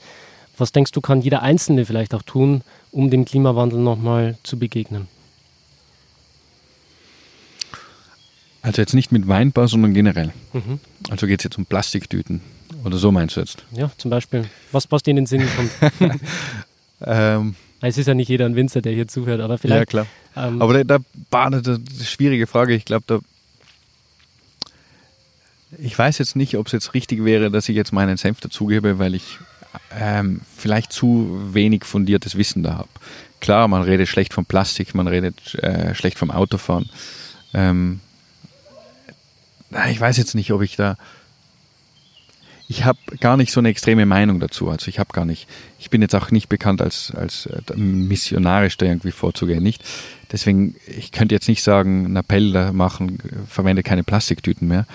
[0.59, 5.09] was denkst du, kann jeder Einzelne vielleicht auch tun, um dem Klimawandel nochmal zu begegnen?
[8.63, 10.33] Also jetzt nicht mit Weinbau, sondern generell.
[10.53, 10.81] Mhm.
[11.11, 12.41] Also geht es jetzt um Plastiktüten.
[12.85, 13.65] Oder so meinst du jetzt?
[13.73, 14.45] Ja, zum Beispiel.
[14.73, 15.71] Was, was dir in den Sinn kommt.
[17.03, 19.81] Ähm, es ist ja nicht jeder ein Winzer, der hier zuhört, aber vielleicht.
[19.81, 20.07] Ja, klar.
[20.37, 20.99] Ähm, aber da,
[21.31, 22.75] da eine, eine schwierige Frage.
[22.75, 23.21] Ich glaube, da.
[25.79, 28.99] Ich weiß jetzt nicht, ob es jetzt richtig wäre, dass ich jetzt meinen Senf dazugebe,
[28.99, 29.39] weil ich
[29.99, 32.89] ähm, vielleicht zu wenig fundiertes Wissen da habe.
[33.41, 36.89] Klar, man redet schlecht vom Plastik, man redet äh, schlecht vom Autofahren.
[37.53, 38.01] Ähm,
[39.91, 40.97] ich weiß jetzt nicht, ob ich da
[42.69, 44.69] ich habe gar nicht so eine extreme Meinung dazu.
[44.69, 45.49] Also ich habe gar nicht,
[45.79, 49.85] ich bin jetzt auch nicht bekannt als, als äh, missionarisch da irgendwie vorzugehen, nicht.
[50.33, 54.87] Deswegen, ich könnte jetzt nicht sagen, einen Appell da machen, verwende keine Plastiktüten mehr.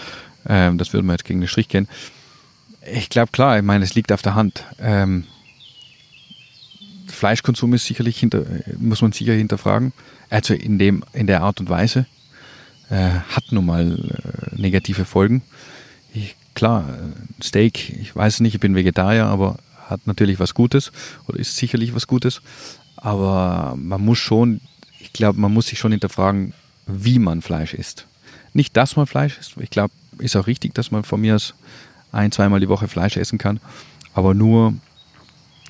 [0.48, 1.88] Ähm, das würde mir jetzt gegen den Strich gehen.
[2.92, 4.66] Ich glaube, klar, ich meine, es liegt auf der Hand.
[4.80, 5.26] Ähm,
[7.08, 8.44] Fleischkonsum ist sicherlich hinter,
[8.80, 9.94] muss man sicher hinterfragen.
[10.30, 12.06] Also in dem, in der Art und Weise.
[12.90, 15.44] Äh, hat nun mal äh, negative Folgen.
[16.14, 16.86] Ich klar,
[17.42, 20.92] Steak, ich weiß nicht, ich bin Vegetarier, aber hat natürlich was Gutes
[21.28, 22.42] oder ist sicherlich was Gutes.
[22.96, 24.62] Aber man muss schon,
[25.00, 26.54] ich glaube, man muss sich schon hinterfragen,
[26.88, 28.08] wie man Fleisch isst.
[28.54, 29.56] Nicht, dass man Fleisch isst.
[29.60, 31.54] Ich glaube, ist auch richtig, dass man von mir aus
[32.12, 33.60] ein, zweimal die Woche Fleisch essen kann.
[34.14, 34.74] Aber nur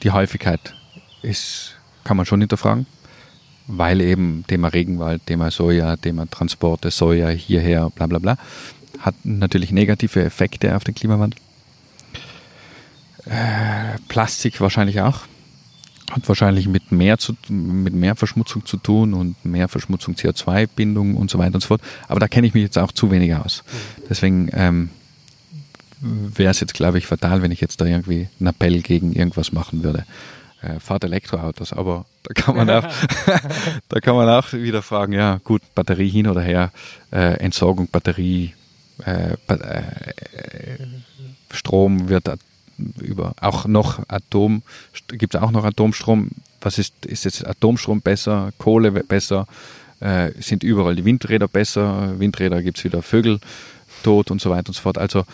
[0.04, 0.74] die Häufigkeit
[1.22, 2.86] ist, kann man schon hinterfragen.
[3.68, 8.38] Weil eben Thema Regenwald, Thema Soja, Thema Transporte, Soja hierher, bla bla bla,
[9.00, 11.40] hat natürlich negative Effekte auf den Klimawandel.
[13.26, 15.22] Äh, Plastik wahrscheinlich auch.
[16.12, 21.30] Hat wahrscheinlich mit mehr, zu, mit mehr Verschmutzung zu tun und mehr Verschmutzung, CO2-Bindung und
[21.30, 21.82] so weiter und so fort.
[22.08, 23.64] Aber da kenne ich mich jetzt auch zu wenig aus.
[23.66, 24.04] Mhm.
[24.10, 24.90] Deswegen ähm,
[26.02, 29.52] wäre es jetzt, glaube ich, fatal, wenn ich jetzt da irgendwie einen Appell gegen irgendwas
[29.52, 30.06] machen würde.
[30.62, 32.84] Äh, fahrt Elektroautos, aber da kann man auch,
[33.90, 36.72] da kann man auch wieder fragen, ja gut, Batterie hin oder her,
[37.12, 38.54] äh, Entsorgung, Batterie,
[39.06, 40.78] äh, äh
[41.52, 42.30] Strom wird
[43.00, 44.64] über auch noch Atom,
[45.08, 46.30] gibt es auch noch Atomstrom.
[46.62, 49.48] Was ist, ist jetzt Atomstrom besser, Kohle besser?
[50.00, 52.20] Äh, sind überall die Windräder besser?
[52.20, 53.40] Windräder gibt es wieder Vögel
[54.04, 54.98] tot und so weiter und so fort.
[54.98, 55.26] Also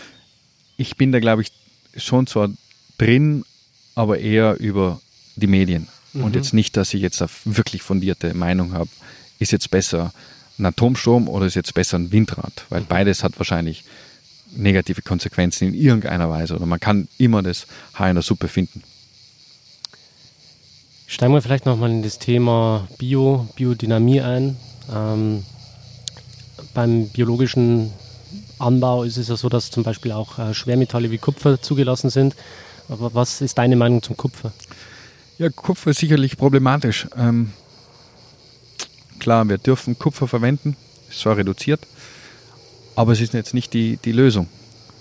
[0.77, 1.51] ich bin da, glaube ich,
[1.95, 2.49] schon zwar
[2.97, 3.45] drin,
[3.95, 4.99] aber eher über
[5.35, 5.87] die Medien.
[6.13, 6.23] Mhm.
[6.23, 8.89] Und jetzt nicht, dass ich jetzt eine wirklich fundierte Meinung habe,
[9.39, 10.13] ist jetzt besser
[10.59, 12.65] ein Atomstrom oder ist jetzt besser ein Windrad?
[12.69, 13.83] Weil beides hat wahrscheinlich
[14.55, 18.83] negative Konsequenzen in irgendeiner Weise oder man kann immer das Haar in der Suppe finden.
[21.05, 24.57] Steigen wir vielleicht nochmal in das Thema Bio, Biodynamie ein.
[24.93, 25.43] Ähm,
[26.73, 27.93] beim biologischen
[28.59, 32.35] Anbau ist es ja so, dass zum Beispiel auch äh, Schwermetalle wie Kupfer zugelassen sind.
[32.89, 34.51] Aber was ist deine Meinung zum Kupfer?
[35.37, 37.07] Ja, Kupfer ist sicherlich problematisch.
[37.17, 37.51] Ähm,
[39.19, 40.75] klar, wir dürfen Kupfer verwenden,
[41.09, 41.81] ist zwar reduziert,
[42.95, 44.47] aber es ist jetzt nicht die, die Lösung,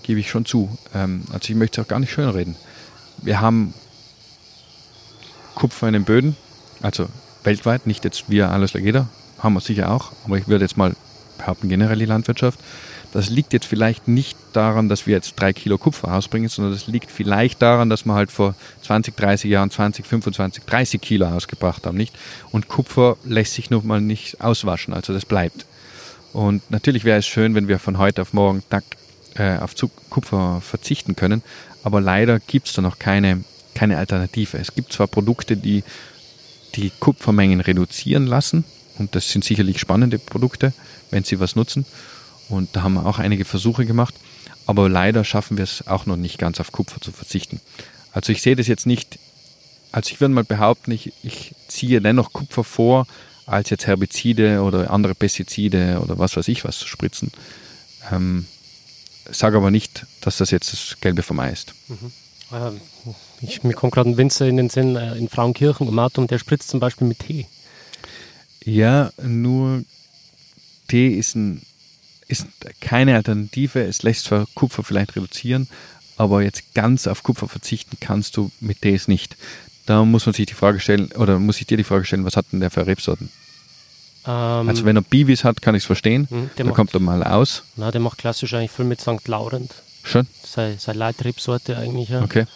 [0.03, 0.77] gebe ich schon zu.
[0.95, 2.57] Ähm, also ich möchte es auch gar nicht schönreden.
[3.23, 3.75] Wir haben
[5.55, 6.37] Kupfer in den Böden,
[6.83, 7.09] also
[7.45, 10.95] weltweit, nicht jetzt wir alles jeder, haben wir sicher auch, aber ich würde jetzt mal
[11.39, 12.59] behaupten, generell die Landwirtschaft.
[13.17, 16.87] Das liegt jetzt vielleicht nicht daran, dass wir jetzt drei Kilo Kupfer ausbringen, sondern das
[16.87, 21.87] liegt vielleicht daran, dass wir halt vor 20, 30 Jahren 20, 25, 30 Kilo ausgebracht
[21.87, 22.15] haben, nicht?
[22.53, 25.65] Und Kupfer lässt sich nun mal nicht auswaschen, also das bleibt.
[26.35, 28.85] Und natürlich wäre es schön, wenn wir von heute auf morgen tack,
[29.37, 29.73] äh, auf
[30.11, 31.43] Kupfer verzichten können,
[31.85, 34.59] aber leider gibt es da noch keine, keine Alternative.
[34.59, 35.85] Es gibt zwar Produkte, die
[36.75, 38.65] die Kupfermengen reduzieren lassen,
[38.99, 40.75] und das sind sicherlich spannende Produkte,
[41.11, 41.87] wenn sie was nutzen.
[42.49, 44.15] Und da haben wir auch einige Versuche gemacht,
[44.67, 47.61] aber leider schaffen wir es auch noch nicht ganz auf Kupfer zu verzichten.
[48.13, 49.19] Also ich sehe das jetzt nicht,
[49.93, 53.07] also ich würde mal behaupten, ich, ich ziehe dennoch Kupfer vor,
[53.47, 57.31] als jetzt Herbizide oder andere Pestizide oder was weiß ich was zu spritzen.
[58.11, 58.47] Ähm,
[59.31, 61.75] sage aber nicht, dass das jetzt das Gelbe vom Ei ist.
[61.89, 62.13] Mhm.
[62.53, 62.81] Ähm,
[63.41, 66.69] ich, mir kommt gerade ein Winzer in den Sinn, äh, in Frauenkirchen, Matum, der spritzt
[66.69, 67.47] zum Beispiel mit Tee.
[68.65, 69.85] Ja, nur
[70.89, 71.63] Tee ist, ein,
[72.29, 72.47] ist
[72.81, 73.83] keine Alternative.
[73.83, 75.69] Es lässt zwar Kupfer vielleicht reduzieren,
[76.17, 79.37] aber jetzt ganz auf Kupfer verzichten kannst du mit Tees nicht.
[79.87, 82.37] Da muss man sich die Frage stellen, oder muss ich dir die Frage stellen, was
[82.37, 83.31] hat denn der für Rebsorten?
[84.27, 86.27] Ähm, also wenn er Biwis hat, kann ich es verstehen.
[86.29, 87.63] Hm, da kommt er mal aus.
[87.77, 89.27] Na, der macht klassisch eigentlich viel mit St.
[89.29, 89.73] Laurent.
[90.03, 90.27] Schon?
[90.45, 92.23] Seine, seine Leitrebsorte eigentlich, ja.
[92.23, 92.47] Okay.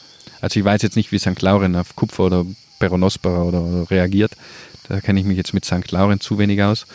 [0.40, 1.40] Also ich weiß jetzt nicht, wie St.
[1.42, 2.46] Laurent auf Kupfer oder
[2.78, 4.33] Peronospora oder, oder reagiert.
[4.88, 5.90] Da kenne ich mich jetzt mit St.
[5.92, 6.87] Laurent zu wenig aus.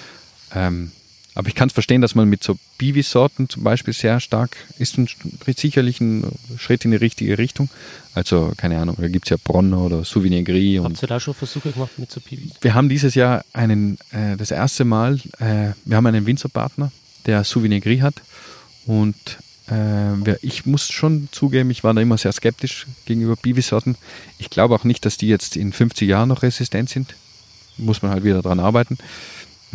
[0.53, 0.91] Ähm,
[1.35, 4.97] aber ich kann es verstehen, dass man mit so Biwi-Sorten zum Beispiel sehr stark ist
[4.97, 5.09] ein,
[5.55, 7.69] sicherlich ein Schritt in die richtige Richtung.
[8.13, 10.81] Also, keine Ahnung, da gibt es ja Bronner oder Souvenir Gris.
[10.81, 12.53] Habt ihr da schon Versuche gemacht mit so Biwis?
[12.61, 16.93] Wir haben dieses Jahr einen, äh, das erste Mal, äh, wir haben einen Winzerpartner,
[17.25, 18.15] der Souvenir Gris hat.
[18.85, 19.15] Und
[19.69, 23.97] äh, ich muss schon zugeben, ich war da immer sehr skeptisch gegenüber Biwi-Sorten.
[24.39, 27.15] Ich glaube auch nicht, dass die jetzt in 50 Jahren noch resistent sind.
[27.77, 28.97] Muss man halt wieder dran arbeiten.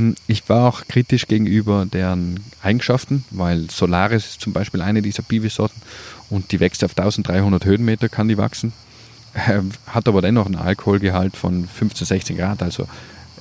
[0.00, 5.22] Hm, ich war auch kritisch gegenüber deren Eigenschaften, weil Solaris ist zum Beispiel eine dieser
[5.22, 5.80] Biwi-Sorten
[6.30, 8.72] und die wächst auf 1300 Höhenmeter, kann die wachsen,
[9.34, 12.84] äh, hat aber dennoch einen Alkoholgehalt von 15, 16 Grad, also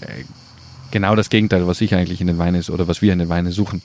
[0.01, 0.25] äh,
[0.91, 3.53] genau das Gegenteil, was ich eigentlich in den Weinen oder was wir in den Weinen
[3.53, 3.81] suchen.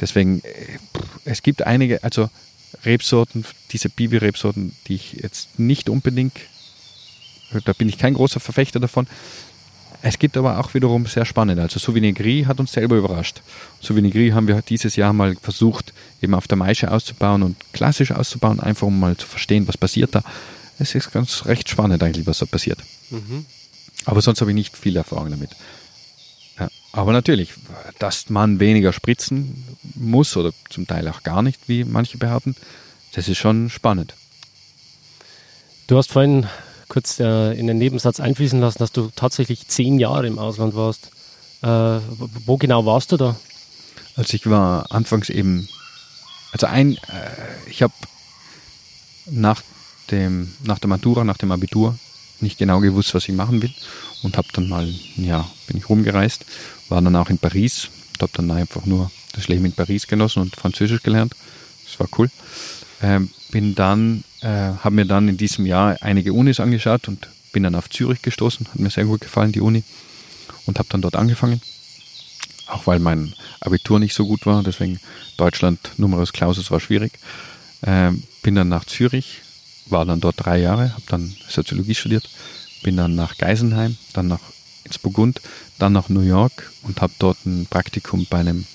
[0.00, 0.78] Deswegen, äh,
[1.26, 2.30] es gibt einige, also
[2.86, 6.32] Rebsorten, diese Bibi-Rebsorten, die ich jetzt nicht unbedingt,
[7.64, 9.06] da bin ich kein großer Verfechter davon,
[10.08, 11.58] es gibt aber auch wiederum sehr spannend.
[11.58, 13.42] Also Souvenir Gris hat uns selber überrascht.
[13.80, 15.92] Souvenir Gris haben wir dieses Jahr mal versucht,
[16.22, 20.14] eben auf der Maische auszubauen und klassisch auszubauen, einfach um mal zu verstehen, was passiert
[20.14, 20.22] da.
[20.78, 22.78] Es ist ganz recht spannend eigentlich, was da passiert.
[23.10, 23.46] Mhm.
[24.04, 25.50] Aber sonst habe ich nicht viel Erfahrung damit.
[26.56, 27.54] Ja, aber natürlich,
[27.98, 29.64] dass man weniger spritzen
[29.96, 32.54] muss oder zum Teil auch gar nicht, wie manche behaupten,
[33.12, 34.14] das ist schon spannend.
[35.88, 36.46] Du hast vorhin
[36.96, 41.10] kurz äh, in den Nebensatz einfließen lassen, dass du tatsächlich zehn Jahre im Ausland warst.
[41.60, 42.00] Äh,
[42.46, 43.36] wo genau warst du da?
[44.14, 45.68] Also ich war anfangs eben,
[46.52, 47.92] also ein, äh, ich habe
[49.26, 49.60] nach
[50.10, 51.98] dem, nach der Matura, nach dem Abitur
[52.40, 53.74] nicht genau gewusst, was ich machen will
[54.22, 56.46] und habe dann mal, ja, bin ich rumgereist,
[56.88, 57.90] war dann auch in Paris,
[58.22, 61.34] habe dann einfach nur das Leben in Paris genossen und Französisch gelernt.
[61.84, 62.30] Das war cool.
[63.02, 67.62] Ähm, bin dann, äh, habe mir dann in diesem Jahr einige Unis angeschaut und bin
[67.62, 68.66] dann auf Zürich gestoßen.
[68.68, 69.84] Hat mir sehr gut gefallen, die Uni.
[70.66, 71.60] Und habe dann dort angefangen.
[72.66, 74.62] Auch weil mein Abitur nicht so gut war.
[74.62, 74.98] Deswegen
[75.36, 77.12] Deutschland, Numerus Clausus war schwierig.
[77.84, 79.42] Ähm, bin dann nach Zürich,
[79.86, 82.28] war dann dort drei Jahre, habe dann Soziologie studiert.
[82.82, 84.40] Bin dann nach Geisenheim, dann nach
[84.86, 85.40] ins Burgund,
[85.78, 88.66] dann nach New York und habe dort ein Praktikum bei einem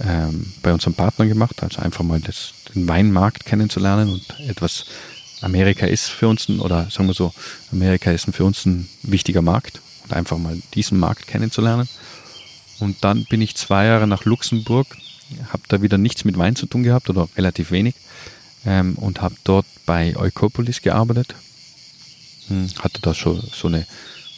[0.00, 4.86] ähm, bei unserem Partner gemacht, also einfach mal das, den Weinmarkt kennenzulernen und etwas
[5.40, 7.32] Amerika ist für uns ein, oder sagen wir so,
[7.72, 11.88] Amerika ist für uns ein wichtiger Markt und einfach mal diesen Markt kennenzulernen.
[12.78, 14.86] Und dann bin ich zwei Jahre nach Luxemburg,
[15.52, 17.94] habe da wieder nichts mit Wein zu tun gehabt oder relativ wenig
[18.66, 21.34] ähm, und habe dort bei Eukopolis gearbeitet.
[22.48, 23.86] Hm, hatte da schon so eine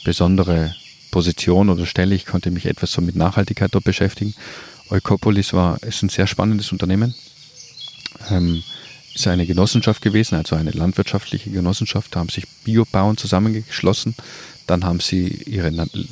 [0.04, 0.74] besondere
[1.10, 2.14] Position oder Stelle.
[2.14, 4.34] Ich konnte mich etwas so mit Nachhaltigkeit dort beschäftigen
[4.90, 7.14] Eukopolis war, ist ein sehr spannendes Unternehmen.
[8.30, 8.62] Ähm,
[9.14, 12.14] ist eine Genossenschaft gewesen, also eine landwirtschaftliche Genossenschaft.
[12.14, 14.14] Da haben sich Biobauern zusammengeschlossen.
[14.66, 15.70] Dann haben sie ihre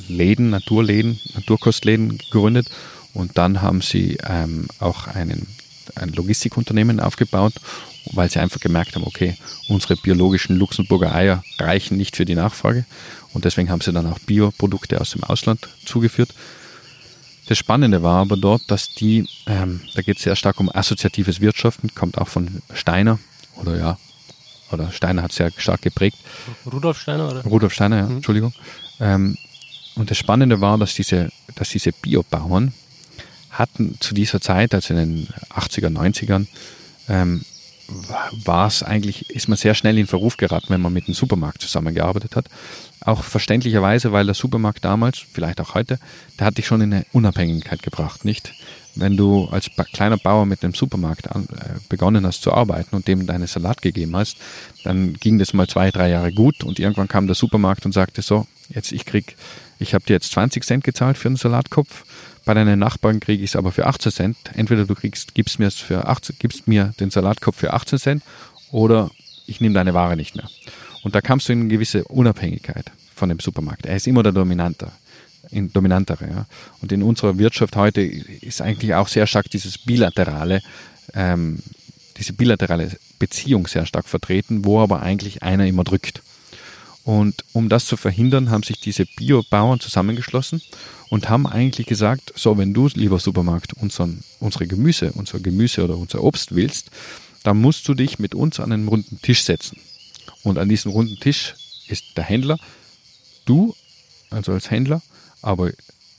[0.08, 2.68] Läden, Naturläden, Naturkostläden gegründet.
[3.14, 5.46] Und dann haben sie ähm, auch einen,
[5.96, 7.54] ein Logistikunternehmen aufgebaut,
[8.12, 9.36] weil sie einfach gemerkt haben, okay,
[9.68, 12.84] unsere biologischen Luxemburger Eier reichen nicht für die Nachfrage.
[13.32, 16.30] Und deswegen haben sie dann auch Bioprodukte aus dem Ausland zugeführt.
[17.46, 21.40] Das Spannende war aber dort, dass die, ähm, da geht es sehr stark um assoziatives
[21.40, 23.18] Wirtschaften, kommt auch von Steiner
[23.56, 23.98] oder ja,
[24.70, 26.16] oder Steiner hat sehr stark geprägt.
[26.70, 27.42] Rudolf Steiner, oder?
[27.42, 28.16] Rudolf Steiner, ja, mhm.
[28.16, 28.54] Entschuldigung.
[29.00, 29.36] Ähm,
[29.94, 32.72] und das Spannende war, dass diese, dass diese Biobauern
[33.50, 36.46] hatten zu dieser Zeit, also in den 80er, 90ern,
[37.08, 37.44] ähm,
[38.44, 41.60] war es eigentlich, ist man sehr schnell in Verruf geraten, wenn man mit dem Supermarkt
[41.60, 42.46] zusammengearbeitet hat,
[43.04, 45.98] auch verständlicherweise, weil der Supermarkt damals, vielleicht auch heute,
[46.38, 48.52] der hat dich schon in eine Unabhängigkeit gebracht, nicht?
[48.94, 53.08] Wenn du als kleiner Bauer mit dem Supermarkt an, äh, begonnen hast zu arbeiten und
[53.08, 54.36] dem deine Salat gegeben hast,
[54.84, 58.20] dann ging das mal zwei, drei Jahre gut und irgendwann kam der Supermarkt und sagte
[58.20, 59.36] so, jetzt ich krieg,
[59.78, 62.04] ich habe dir jetzt 20 Cent gezahlt für einen Salatkopf,
[62.44, 64.36] bei deinen Nachbarn kriege ich es aber für 18 Cent.
[64.54, 68.22] Entweder du kriegst, gibst für 18, gibst mir den Salatkopf für 18 Cent
[68.70, 69.10] oder
[69.46, 70.48] ich nehme deine Ware nicht mehr.
[71.02, 73.86] Und da kamst du in eine gewisse Unabhängigkeit von dem Supermarkt.
[73.86, 74.92] Er ist immer der Dominanter,
[75.50, 76.28] in, Dominantere.
[76.28, 76.46] Ja.
[76.80, 80.62] Und in unserer Wirtschaft heute ist eigentlich auch sehr stark dieses bilaterale,
[81.14, 81.58] ähm,
[82.16, 86.22] diese bilaterale Beziehung sehr stark vertreten, wo aber eigentlich einer immer drückt.
[87.04, 90.62] Und um das zu verhindern, haben sich diese Biobauern zusammengeschlossen
[91.08, 95.96] und haben eigentlich gesagt, so, wenn du, lieber Supermarkt, unseren, unsere Gemüse, unser Gemüse oder
[95.96, 96.90] unser Obst willst,
[97.42, 99.78] dann musst du dich mit uns an einen runden Tisch setzen.
[100.42, 101.54] Und an diesem runden Tisch
[101.88, 102.58] ist der Händler,
[103.44, 103.74] du,
[104.30, 105.02] also als Händler,
[105.40, 105.70] aber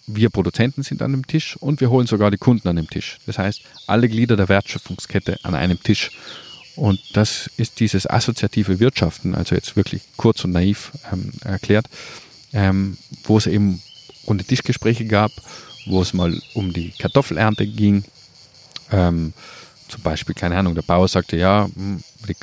[0.08, 3.20] wir Produzenten sind an dem Tisch und wir holen sogar die Kunden an dem Tisch.
[3.26, 6.12] Das heißt, alle Glieder der Wertschöpfungskette an einem Tisch.
[6.76, 11.86] Und das ist dieses assoziative Wirtschaften, also jetzt wirklich kurz und naiv ähm, erklärt,
[12.52, 13.82] ähm, wo es eben
[14.28, 15.32] runde Tischgespräche gab,
[15.86, 18.04] wo es mal um die Kartoffelernte ging.
[18.92, 19.34] Ähm,
[19.88, 22.34] zum Beispiel, keine Ahnung, der Bauer sagte, ja, hm, die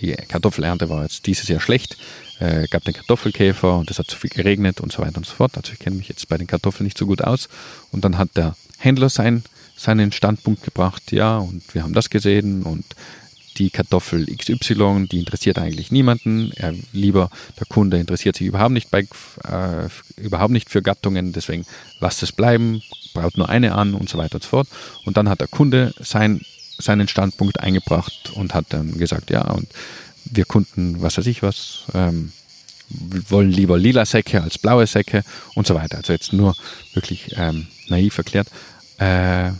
[0.00, 1.96] die Kartoffelernte war jetzt dieses Jahr schlecht,
[2.38, 5.34] äh, gab den Kartoffelkäfer und es hat zu viel geregnet und so weiter und so
[5.34, 5.56] fort.
[5.56, 7.48] Also ich kenne mich jetzt bei den Kartoffeln nicht so gut aus.
[7.92, 9.44] Und dann hat der Händler sein,
[9.76, 12.84] seinen Standpunkt gebracht, ja, und wir haben das gesehen und
[13.58, 16.52] die Kartoffel XY, die interessiert eigentlich niemanden.
[16.56, 19.00] Er, lieber der Kunde interessiert sich überhaupt nicht, bei,
[19.44, 21.66] äh, überhaupt nicht für Gattungen, deswegen
[22.00, 22.82] lasst es bleiben,
[23.12, 24.68] baut nur eine an und so weiter und so fort.
[25.04, 26.40] Und dann hat der Kunde sein
[26.80, 29.68] seinen Standpunkt eingebracht und hat dann gesagt, ja, und
[30.24, 32.32] wir Kunden, was weiß ich was, ähm,
[33.28, 35.22] wollen lieber lila Säcke als blaue Säcke
[35.54, 35.98] und so weiter.
[35.98, 36.56] Also jetzt nur
[36.92, 38.48] wirklich ähm, naiv erklärt.
[38.98, 39.52] Äh,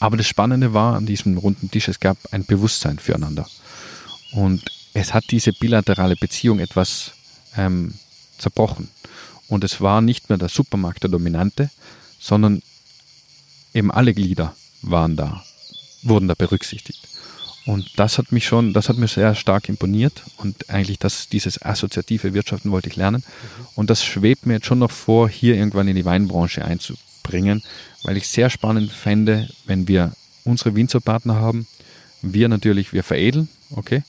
[0.00, 3.46] aber das Spannende war an diesem runden Tisch, es gab ein Bewusstsein füreinander.
[4.32, 7.12] Und es hat diese bilaterale Beziehung etwas
[7.56, 7.94] ähm,
[8.38, 8.88] zerbrochen.
[9.48, 11.70] Und es war nicht mehr der Supermarkt der Dominante,
[12.18, 12.62] sondern
[13.74, 15.44] eben alle Glieder waren da
[16.02, 17.08] wurden da berücksichtigt.
[17.66, 21.62] Und das hat mich schon, das hat mir sehr stark imponiert und eigentlich das, dieses
[21.62, 23.22] assoziative Wirtschaften wollte ich lernen.
[23.74, 27.62] Und das schwebt mir jetzt schon noch vor, hier irgendwann in die Weinbranche einzubringen,
[28.02, 30.12] weil ich sehr spannend fände, wenn wir
[30.44, 31.66] unsere Winzerpartner haben,
[32.22, 34.02] Wir natürlich, wir veredeln, okay.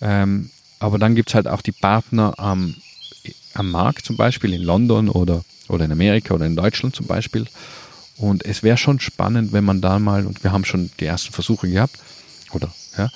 [0.00, 2.74] Ähm, aber dann gibt es halt auch die Partner am,
[3.54, 7.46] am Markt zum Beispiel in London oder, oder in Amerika oder in Deutschland zum Beispiel.
[8.16, 11.32] Und es wäre schon spannend, wenn man da mal, und wir haben schon die ersten
[11.32, 11.98] Versuche gehabt,
[12.52, 13.10] oder ja,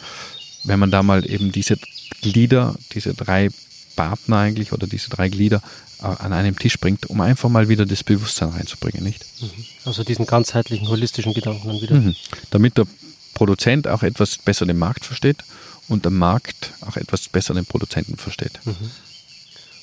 [0.65, 1.77] wenn man da mal eben diese
[2.23, 3.51] Glieder, diese drei
[3.95, 5.63] Partner eigentlich oder diese drei Glieder
[6.01, 9.25] äh, an einem Tisch bringt, um einfach mal wieder das Bewusstsein reinzubringen, nicht?
[9.41, 9.65] Mhm.
[9.85, 11.97] Also diesen ganzheitlichen, holistischen Gedanken dann wieder.
[11.97, 12.15] Mhm.
[12.51, 12.87] Damit der
[13.35, 15.39] Produzent auch etwas besser den Markt versteht
[15.89, 18.61] und der Markt auch etwas besser den Produzenten versteht.
[18.65, 18.91] Mhm.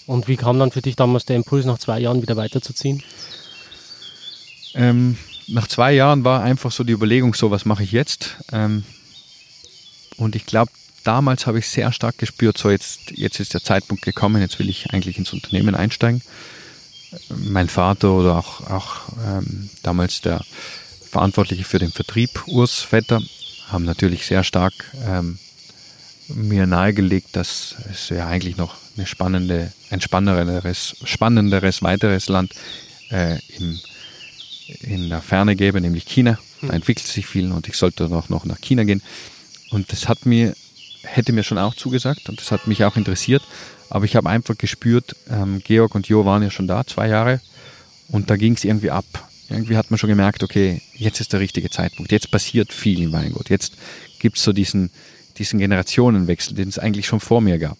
[0.05, 3.01] Und wie kam dann für dich damals der Impuls, nach zwei Jahren wieder weiterzuziehen?
[4.75, 5.17] Ähm,
[5.47, 8.37] nach zwei Jahren war einfach so die Überlegung, so was mache ich jetzt?
[8.51, 8.83] Ähm,
[10.17, 10.71] und ich glaube,
[11.03, 14.69] damals habe ich sehr stark gespürt, so jetzt, jetzt ist der Zeitpunkt gekommen, jetzt will
[14.69, 16.21] ich eigentlich ins Unternehmen einsteigen.
[17.29, 20.41] Mein Vater oder auch, auch ähm, damals der
[21.09, 23.21] Verantwortliche für den Vertrieb, Urs Vetter,
[23.67, 24.73] haben natürlich sehr stark
[25.05, 25.37] ähm,
[26.27, 32.53] mir nahegelegt, dass es ja eigentlich noch eine spannende, ein spannenderes, spannenderes weiteres Land
[33.09, 33.79] äh, im,
[34.81, 36.39] in der Ferne gäbe, nämlich China.
[36.61, 36.75] Da hm.
[36.75, 39.01] entwickelt sich viel und ich sollte noch, noch nach China gehen.
[39.71, 40.55] Und das hat mir,
[41.03, 43.43] hätte mir schon auch zugesagt und das hat mich auch interessiert.
[43.89, 47.41] Aber ich habe einfach gespürt, ähm, Georg und Jo waren ja schon da, zwei Jahre.
[48.07, 49.05] Und da ging es irgendwie ab.
[49.49, 52.11] Irgendwie hat man schon gemerkt, okay, jetzt ist der richtige Zeitpunkt.
[52.11, 53.49] Jetzt passiert viel im Weingut.
[53.49, 53.73] Jetzt
[54.19, 54.89] gibt es so diesen,
[55.37, 57.77] diesen Generationenwechsel, den es eigentlich schon vor mir gab.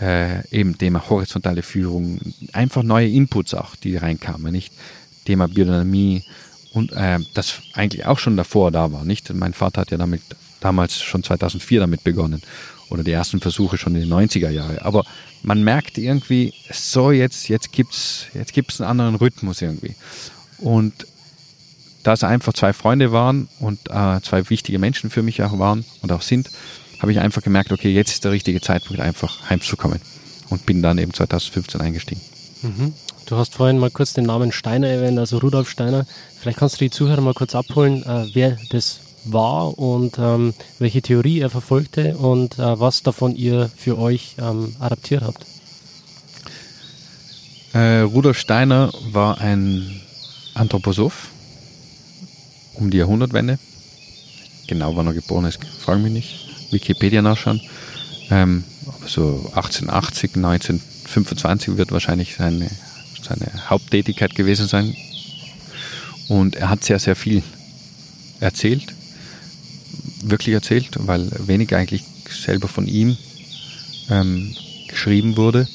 [0.00, 2.20] Äh, eben Thema horizontale Führung,
[2.52, 4.72] einfach neue Inputs auch, die reinkamen, nicht?
[5.30, 6.24] Thema Biodynamie
[6.72, 9.32] und äh, das eigentlich auch schon davor da war, nicht?
[9.32, 10.22] Mein Vater hat ja damit
[10.58, 12.42] damals schon 2004 damit begonnen
[12.88, 14.78] oder die ersten Versuche schon in den 90er Jahren.
[14.80, 15.04] Aber
[15.44, 19.94] man merkt irgendwie, so jetzt, jetzt gibt's, jetzt gibt's einen anderen Rhythmus irgendwie.
[20.58, 21.06] Und
[22.02, 25.84] da es einfach zwei Freunde waren und äh, zwei wichtige Menschen für mich auch waren
[26.02, 26.50] und auch sind,
[26.98, 30.00] habe ich einfach gemerkt, okay, jetzt ist der richtige Zeitpunkt, einfach heimzukommen.
[30.48, 32.20] Und bin dann eben 2015 eingestiegen.
[32.62, 32.92] Mhm.
[33.30, 36.04] Du hast vorhin mal kurz den Namen Steiner erwähnt, also Rudolf Steiner.
[36.40, 41.00] Vielleicht kannst du die Zuhörer mal kurz abholen, äh, wer das war und ähm, welche
[41.00, 45.46] Theorie er verfolgte und äh, was davon ihr für euch ähm, adaptiert habt.
[47.72, 50.00] Äh, Rudolf Steiner war ein
[50.54, 51.28] Anthroposoph
[52.74, 53.60] um die Jahrhundertwende.
[54.66, 56.72] Genau wann er geboren ist, fragen mich nicht.
[56.72, 57.60] Wikipedia nachschauen.
[58.28, 58.64] Ähm,
[59.06, 62.68] so 1880, 1925 wird wahrscheinlich seine,
[63.22, 64.96] seine Haupttätigkeit gewesen sein.
[66.28, 67.42] Und er hat sehr, sehr viel
[68.40, 68.94] erzählt
[70.22, 73.16] wirklich erzählt, weil wenig eigentlich selber von ihm
[74.08, 74.54] ähm,
[74.88, 75.68] geschrieben wurde.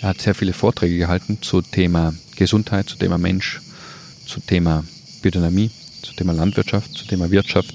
[0.00, 3.60] Er hat sehr viele Vorträge gehalten zu Thema Gesundheit, zu Thema Mensch,
[4.26, 4.84] zu Thema
[5.22, 5.70] Biodynamie,
[6.02, 7.74] zu Thema Landwirtschaft, zu Thema Wirtschaft,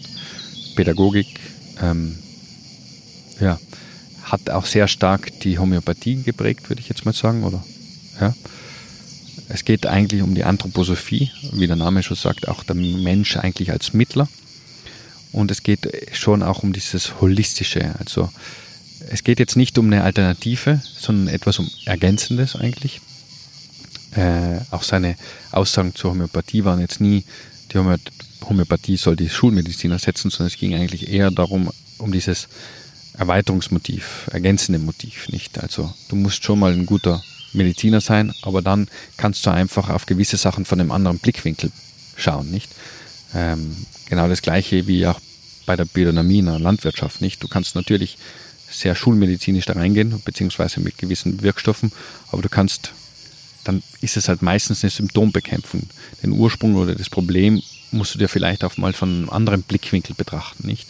[0.75, 1.39] Pädagogik.
[1.82, 2.17] Ähm,
[3.39, 3.59] ja,
[4.23, 7.63] hat auch sehr stark die Homöopathie geprägt, würde ich jetzt mal sagen, oder?
[8.19, 8.34] Ja.
[9.50, 13.72] Es geht eigentlich um die Anthroposophie, wie der Name schon sagt, auch der Mensch eigentlich
[13.72, 14.28] als Mittler.
[15.32, 17.95] Und es geht schon auch um dieses Holistische.
[18.00, 18.30] Also
[19.10, 23.02] es geht jetzt nicht um eine Alternative, sondern etwas um Ergänzendes eigentlich.
[24.16, 25.16] Äh, auch seine
[25.52, 27.24] Aussagen zur Homöopathie waren jetzt nie,
[27.72, 32.48] die Homöopathie soll die Schulmedizin ersetzen, sondern es ging eigentlich eher darum, um dieses
[33.18, 35.60] Erweiterungsmotiv, ergänzende Motiv, nicht?
[35.60, 37.24] Also du musst schon mal ein guter
[37.54, 38.88] Mediziner sein, aber dann
[39.18, 41.72] kannst du einfach auf gewisse Sachen von einem anderen Blickwinkel
[42.16, 42.72] schauen, nicht?
[43.34, 43.76] Ähm,
[44.10, 45.20] genau das gleiche wie auch
[45.66, 47.43] bei der Biodynamie in der Landwirtschaft nicht.
[47.43, 48.18] Du kannst natürlich
[48.70, 51.91] sehr schulmedizinisch da reingehen, beziehungsweise mit gewissen Wirkstoffen,
[52.32, 52.91] aber du kannst,
[53.64, 55.84] dann ist es halt meistens eine Symptombekämpfung.
[56.24, 60.16] Den Ursprung oder das Problem musst du dir vielleicht auch mal von einem anderen Blickwinkel
[60.16, 60.88] betrachten, nicht?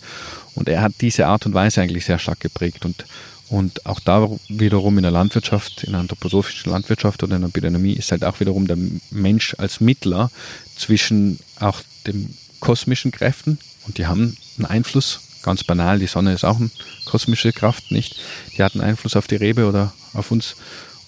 [0.55, 3.05] Und er hat diese Art und Weise eigentlich sehr stark geprägt und,
[3.49, 7.93] und auch da wiederum in der Landwirtschaft, in der anthroposophischen Landwirtschaft oder in der Biodynamie
[7.93, 8.77] ist halt auch wiederum der
[9.09, 10.29] Mensch als Mittler
[10.75, 16.43] zwischen auch den kosmischen Kräften und die haben einen Einfluss, ganz banal, die Sonne ist
[16.43, 16.69] auch eine
[17.05, 18.17] kosmische Kraft, nicht?
[18.57, 20.55] Die hat einen Einfluss auf die Rebe oder auf uns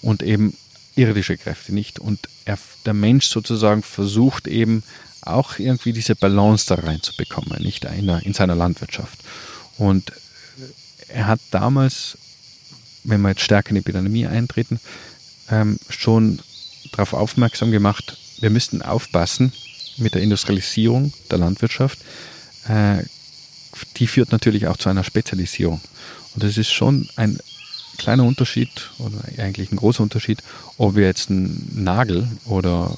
[0.00, 0.56] und eben
[0.96, 1.98] irdische Kräfte nicht.
[1.98, 4.82] Und er, der Mensch sozusagen versucht eben
[5.22, 9.18] auch irgendwie diese Balance da reinzubekommen, nicht in, der, in seiner Landwirtschaft.
[9.76, 10.12] Und
[11.08, 12.16] er hat damals,
[13.04, 14.80] wenn wir jetzt stärker in die Epidemie eintreten,
[15.50, 16.40] ähm, schon
[16.92, 19.52] darauf aufmerksam gemacht, wir müssten aufpassen
[19.96, 21.98] mit der Industrialisierung der Landwirtschaft,
[22.68, 23.02] äh,
[23.96, 25.80] die führt natürlich auch zu einer Spezialisierung.
[26.34, 27.38] Und es ist schon ein
[27.98, 30.42] kleiner Unterschied oder eigentlich ein großer Unterschied,
[30.78, 32.96] ob wir jetzt einen Nagel oder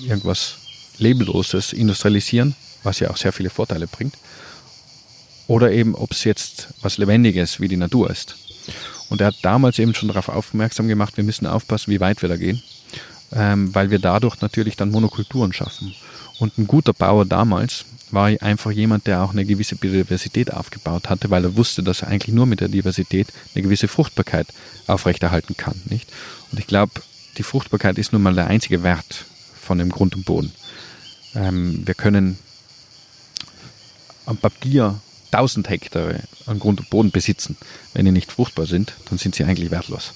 [0.00, 0.56] irgendwas
[0.98, 4.14] Labelloses industrialisieren, was ja auch sehr viele Vorteile bringt,
[5.46, 8.36] oder eben ob es jetzt was Lebendiges wie die Natur ist.
[9.08, 12.28] Und er hat damals eben schon darauf aufmerksam gemacht, wir müssen aufpassen, wie weit wir
[12.28, 12.62] da gehen,
[13.32, 15.94] ähm, weil wir dadurch natürlich dann Monokulturen schaffen.
[16.38, 21.30] Und ein guter Bauer damals war einfach jemand, der auch eine gewisse Biodiversität aufgebaut hatte,
[21.30, 24.46] weil er wusste, dass er eigentlich nur mit der Diversität eine gewisse Fruchtbarkeit
[24.86, 25.80] aufrechterhalten kann.
[25.86, 26.10] Nicht?
[26.52, 26.92] Und ich glaube,
[27.38, 29.24] die Fruchtbarkeit ist nun mal der einzige Wert
[29.60, 30.52] von dem Grund und Boden.
[31.34, 32.38] Ähm, wir können
[34.26, 35.00] am Papier
[35.34, 37.56] 1000 Hektare an Grund und Boden besitzen.
[37.92, 40.12] Wenn die nicht fruchtbar sind, dann sind sie eigentlich wertlos.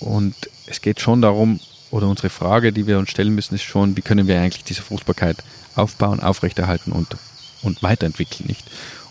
[0.00, 0.34] Und
[0.66, 1.60] es geht schon darum,
[1.90, 4.82] oder unsere Frage, die wir uns stellen müssen, ist schon, wie können wir eigentlich diese
[4.82, 5.38] Fruchtbarkeit
[5.74, 7.16] aufbauen, aufrechterhalten und,
[7.62, 8.64] und weiterentwickeln, nicht?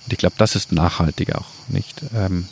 [0.06, 2.02] Und ich glaube, das ist nachhaltig auch, nicht?
[2.16, 2.48] Ähm,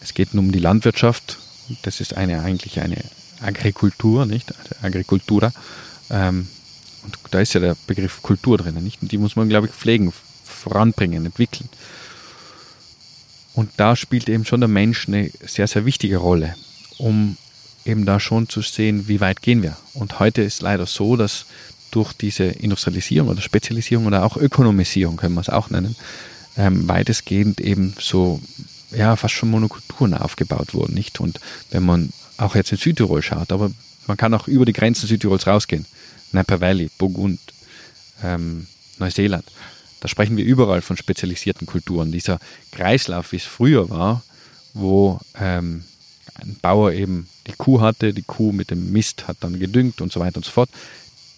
[0.00, 1.38] es geht um die Landwirtschaft.
[1.82, 2.96] Das ist eine, eigentlich eine
[3.40, 4.52] Agrikultur, nicht?
[4.82, 5.52] Agricultura.
[6.10, 6.48] Ähm,
[7.04, 9.00] und da ist ja der Begriff Kultur drin, nicht?
[9.02, 10.12] Und die muss man, glaube ich, pflegen,
[10.68, 11.68] voranbringen, entwickeln.
[13.54, 16.54] Und da spielt eben schon der Mensch eine sehr, sehr wichtige Rolle,
[16.98, 17.36] um
[17.84, 19.76] eben da schon zu sehen, wie weit gehen wir.
[19.94, 21.46] Und heute ist leider so, dass
[21.90, 25.96] durch diese Industrialisierung oder Spezialisierung oder auch Ökonomisierung, können wir es auch nennen,
[26.56, 28.40] ähm, weitestgehend eben so,
[28.90, 31.18] ja, fast schon Monokulturen aufgebaut wurden, nicht?
[31.20, 31.40] Und
[31.70, 33.70] wenn man auch jetzt in Südtirol schaut, aber
[34.06, 35.86] man kann auch über die Grenzen Südtirols rausgehen.
[36.32, 37.40] Napa Valley, Burgund,
[38.22, 38.66] ähm,
[38.98, 39.44] Neuseeland.
[40.00, 42.12] Da sprechen wir überall von spezialisierten Kulturen.
[42.12, 42.38] Dieser
[42.72, 44.22] Kreislauf, wie es früher war,
[44.74, 45.84] wo ähm,
[46.34, 50.12] ein Bauer eben die Kuh hatte, die Kuh mit dem Mist hat dann gedüngt und
[50.12, 50.70] so weiter und so fort.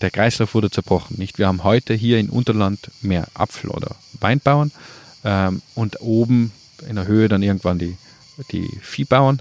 [0.01, 1.17] Der Kreislauf wurde zerbrochen.
[1.19, 1.39] Nicht?
[1.39, 4.73] Wir haben heute hier in Unterland mehr Apfel- oder Weinbauern
[5.25, 6.53] ähm, und oben
[6.89, 7.97] in der Höhe dann irgendwann die,
[8.53, 9.41] die Viehbauern,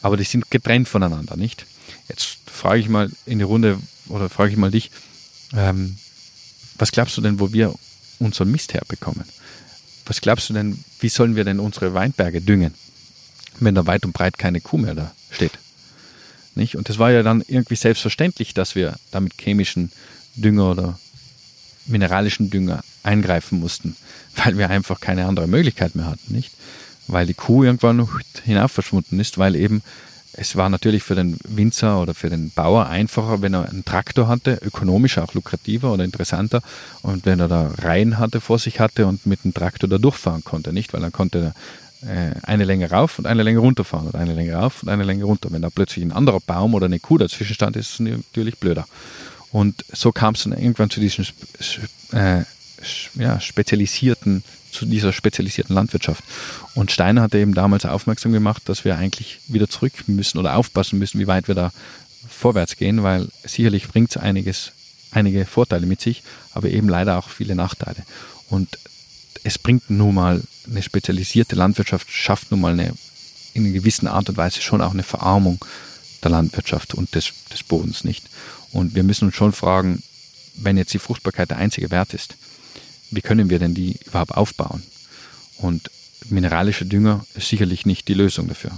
[0.00, 1.66] aber die sind getrennt voneinander, nicht?
[2.08, 3.78] Jetzt frage ich mal in die Runde
[4.08, 4.90] oder frage ich mal dich,
[5.54, 5.96] ähm,
[6.78, 7.74] was glaubst du denn, wo wir
[8.24, 9.24] unseren Mist herbekommen.
[10.06, 12.74] Was glaubst du denn, wie sollen wir denn unsere Weinberge düngen,
[13.60, 15.52] wenn da weit und breit keine Kuh mehr da steht?
[16.54, 16.76] Nicht?
[16.76, 19.92] Und das war ja dann irgendwie selbstverständlich, dass wir da mit chemischen
[20.36, 20.98] Dünger oder
[21.86, 23.96] mineralischen Dünger eingreifen mussten,
[24.36, 26.52] weil wir einfach keine andere Möglichkeit mehr hatten, nicht?
[27.08, 28.08] Weil die Kuh irgendwann
[28.44, 29.82] hinauf verschwunden ist, weil eben
[30.34, 34.28] es war natürlich für den Winzer oder für den Bauer einfacher, wenn er einen Traktor
[34.28, 36.62] hatte, ökonomisch auch lukrativer oder interessanter
[37.02, 40.42] und wenn er da Reihen hatte, vor sich hatte und mit dem Traktor da durchfahren
[40.42, 40.92] konnte, nicht?
[40.94, 41.54] Weil er konnte
[42.02, 45.24] äh, eine Länge rauf und eine Länge runterfahren oder eine Länge rauf und eine Länge
[45.24, 45.52] runter.
[45.52, 48.86] Wenn da plötzlich ein anderer Baum oder eine Kuh dazwischen stand, ist es natürlich blöder.
[49.50, 51.26] Und so kam es dann irgendwann zu diesen
[52.12, 52.42] äh,
[53.14, 56.24] ja, spezialisierten zu dieser spezialisierten Landwirtschaft.
[56.74, 60.98] Und Steiner hatte eben damals aufmerksam gemacht, dass wir eigentlich wieder zurück müssen oder aufpassen
[60.98, 61.72] müssen, wie weit wir da
[62.28, 64.72] vorwärts gehen, weil sicherlich bringt es einiges,
[65.10, 68.04] einige Vorteile mit sich, aber eben leider auch viele Nachteile.
[68.48, 68.78] Und
[69.44, 72.94] es bringt nun mal eine spezialisierte Landwirtschaft, schafft nun mal eine,
[73.54, 75.64] in einer gewissen Art und Weise schon auch eine Verarmung
[76.22, 78.24] der Landwirtschaft und des, des Bodens nicht.
[78.72, 80.02] Und wir müssen uns schon fragen,
[80.54, 82.36] wenn jetzt die Fruchtbarkeit der einzige Wert ist,
[83.12, 84.82] wie können wir denn die überhaupt aufbauen?
[85.58, 85.90] Und
[86.28, 88.72] mineralischer Dünger ist sicherlich nicht die Lösung dafür.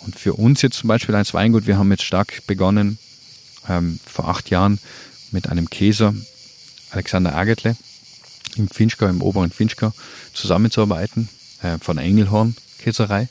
[0.00, 2.98] Und für uns jetzt zum Beispiel als Weingut, wir haben jetzt stark begonnen,
[3.68, 4.78] ähm, vor acht Jahren
[5.32, 6.14] mit einem Käser,
[6.90, 7.76] Alexander Agetle,
[8.56, 9.92] im Finchgau, im oberen Finchgau,
[10.32, 11.28] zusammenzuarbeiten,
[11.62, 13.28] äh, von Engelhorn Käserei.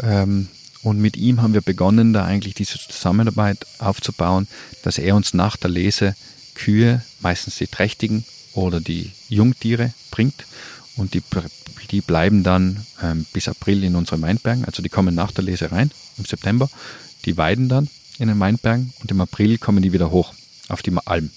[0.00, 0.48] Ähm,
[0.82, 4.48] und mit ihm haben wir begonnen, da eigentlich diese Zusammenarbeit aufzubauen,
[4.82, 6.16] dass er uns nach der Lese
[6.54, 8.24] Kühe, meistens die trächtigen,
[8.54, 10.44] oder die Jungtiere bringt.
[10.96, 11.22] Und die,
[11.90, 14.64] die bleiben dann ähm, bis April in unseren Weinbergen.
[14.64, 16.68] Also die kommen nach der Lese rein im September.
[17.24, 17.88] Die weiden dann
[18.18, 20.34] in den Weinbergen und im April kommen die wieder hoch
[20.68, 21.30] auf die Alm.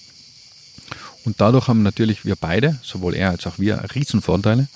[1.26, 4.68] Und dadurch haben natürlich wir beide, sowohl er als auch wir, Riesenvorteile,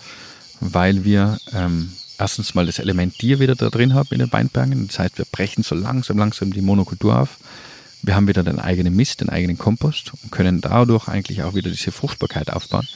[0.62, 4.88] weil wir ähm, erstens mal das Element Tier wieder da drin haben in den Weinbergen.
[4.88, 7.38] Das heißt, wir brechen so langsam, langsam die Monokultur auf.
[8.04, 11.70] Wir haben wieder den eigenen Mist, den eigenen Kompost und können dadurch eigentlich auch wieder
[11.70, 12.88] diese Fruchtbarkeit aufbauen.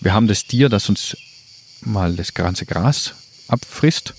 [0.00, 1.16] Wir haben das Tier, das uns
[1.82, 3.14] mal das ganze Gras
[3.48, 4.14] abfrisst.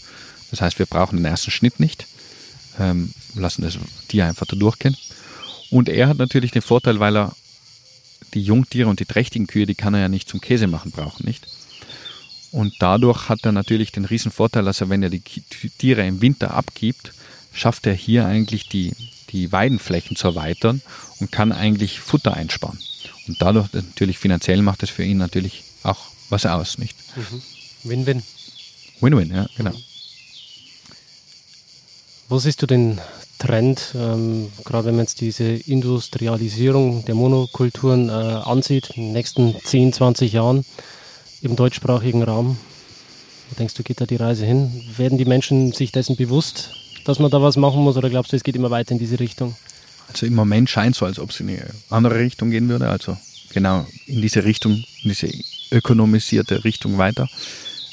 [0.50, 2.08] Das heißt, wir brauchen den ersten Schnitt nicht,
[2.80, 3.78] ähm, lassen das
[4.08, 4.98] Tier einfach da durchgehen.
[5.70, 7.34] Und er hat natürlich den Vorteil, weil er
[8.34, 11.26] die Jungtiere und die trächtigen Kühe, die kann er ja nicht zum Käse machen brauchen,
[11.26, 11.48] nicht?
[12.52, 16.22] Und dadurch hat er natürlich den riesen Vorteil, dass er, wenn er die Tiere im
[16.22, 17.14] Winter abgibt,
[17.54, 18.94] schafft er hier eigentlich die
[19.32, 20.82] die Weidenflächen zu erweitern
[21.20, 22.80] und kann eigentlich Futter einsparen.
[23.28, 26.98] Und dadurch natürlich finanziell macht es für ihn natürlich auch was aus, nicht?
[27.16, 27.42] Mhm.
[27.84, 28.24] Win-win.
[29.00, 29.74] Win-win, ja, genau.
[32.30, 33.02] Wo siehst du den
[33.40, 39.56] Trend, ähm, gerade wenn man jetzt diese Industrialisierung der Monokulturen äh, ansieht, in den nächsten
[39.64, 40.64] 10, 20 Jahren?
[41.42, 42.58] im deutschsprachigen Raum?
[43.50, 44.84] Wo denkst du, geht da die Reise hin?
[44.96, 46.72] Werden die Menschen sich dessen bewusst,
[47.06, 49.20] dass man da was machen muss oder glaubst du, es geht immer weiter in diese
[49.20, 49.56] Richtung?
[50.08, 52.90] Also im Moment scheint es so, als ob es in eine andere Richtung gehen würde.
[52.90, 53.18] Also
[53.54, 55.30] genau in diese Richtung, in diese
[55.72, 57.30] ökonomisierte Richtung weiter.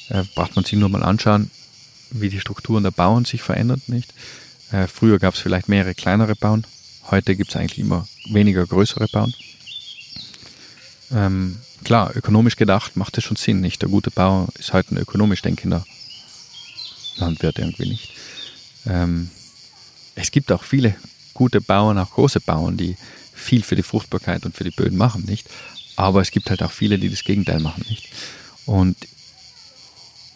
[0.08, 1.50] Äh, braucht man sich nur mal anschauen,
[2.10, 4.12] wie die Strukturen der Bauern sich verändern, nicht?
[4.72, 6.66] Äh, früher gab es vielleicht mehrere kleinere Bauern.
[7.10, 9.32] Heute gibt es eigentlich immer weniger größere Bauern.
[11.10, 13.80] Ähm, klar, ökonomisch gedacht macht es schon Sinn, nicht?
[13.82, 15.84] Der gute Bauer ist halt ein ökonomisch denkender
[17.16, 18.10] Landwirt irgendwie nicht.
[18.86, 19.30] Ähm,
[20.14, 20.96] es gibt auch viele
[21.34, 22.96] gute Bauern, auch große Bauern, die
[23.32, 25.48] viel für die Fruchtbarkeit und für die Böden machen, nicht?
[25.96, 28.08] Aber es gibt halt auch viele, die das Gegenteil machen, nicht?
[28.66, 28.96] Und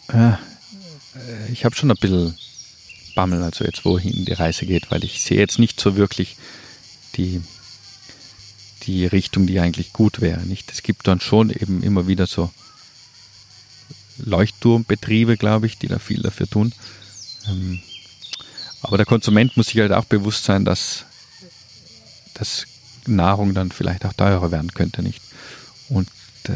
[0.07, 0.33] äh,
[1.51, 2.35] ich habe schon ein bisschen
[3.15, 6.35] Bammel, also jetzt wohin die Reise geht, weil ich sehe jetzt nicht so wirklich
[7.15, 7.41] die,
[8.83, 10.41] die Richtung, die eigentlich gut wäre.
[10.41, 10.71] Nicht?
[10.71, 12.51] Es gibt dann schon eben immer wieder so
[14.17, 16.73] Leuchtturmbetriebe, glaube ich, die da viel dafür tun.
[17.47, 17.81] Ähm,
[18.83, 21.05] aber der Konsument muss sich halt auch bewusst sein, dass,
[22.33, 22.65] dass
[23.07, 25.21] Nahrung dann vielleicht auch teurer werden könnte, nicht?
[25.89, 26.07] Und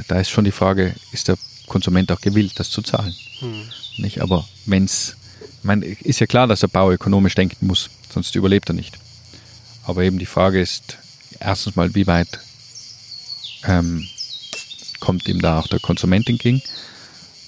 [0.07, 3.15] da ist schon die Frage, ist der Konsument auch gewillt, das zu zahlen?
[3.39, 3.63] Hm.
[3.97, 4.21] Nicht?
[4.21, 5.15] Aber wenn es,
[6.01, 8.97] ist ja klar, dass der Bauer ökonomisch denken muss, sonst überlebt er nicht.
[9.85, 10.97] Aber eben die Frage ist,
[11.39, 12.39] erstens mal, wie weit
[13.63, 14.05] ähm,
[14.99, 16.61] kommt ihm da auch der Konsument entgegen?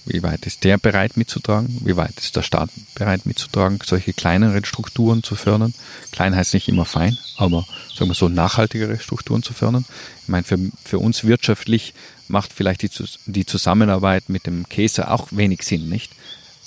[0.10, 1.82] Wie weit ist der bereit mitzutragen?
[1.86, 5.76] Wie weit ist der Staat bereit mitzutragen, solche kleineren Strukturen zu fördern?
[6.12, 9.86] Klein heißt nicht immer fein, aber sagen wir so nachhaltigere Strukturen zu fördern.
[10.24, 11.94] Ich meine, für, für uns wirtschaftlich
[12.28, 12.90] macht vielleicht die,
[13.28, 16.12] die Zusammenarbeit mit dem Käse auch wenig Sinn, nicht?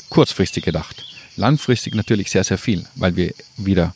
[0.09, 1.05] Kurzfristig gedacht.
[1.35, 3.93] Langfristig natürlich sehr, sehr viel, weil wir wieder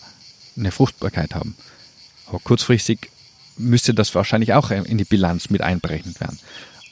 [0.57, 1.55] eine Fruchtbarkeit haben.
[2.27, 3.11] Aber kurzfristig
[3.57, 6.41] müsste das wahrscheinlich auch in die Bilanz mit einberechnet werden.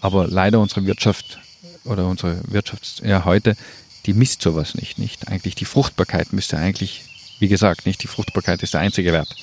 [0.01, 1.41] Aber leider unsere Wirtschaft
[1.85, 3.57] oder unsere Wirtschaft ja heute,
[4.07, 5.29] die misst sowas nicht, nicht.
[5.29, 7.05] Eigentlich die Fruchtbarkeit müsste eigentlich,
[7.39, 9.35] wie gesagt, nicht die Fruchtbarkeit ist der einzige Wert.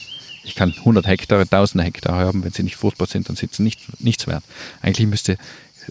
[0.44, 3.64] Ich kann 100 Hektare, 1000 Hektare haben, wenn sie nicht fruchtbar sind, dann sind sie
[3.64, 4.44] nicht, nichts wert.
[4.82, 5.38] Eigentlich müsste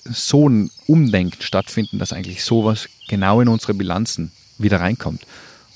[0.05, 5.23] so ein Umdenken stattfinden, dass eigentlich sowas genau in unsere Bilanzen wieder reinkommt.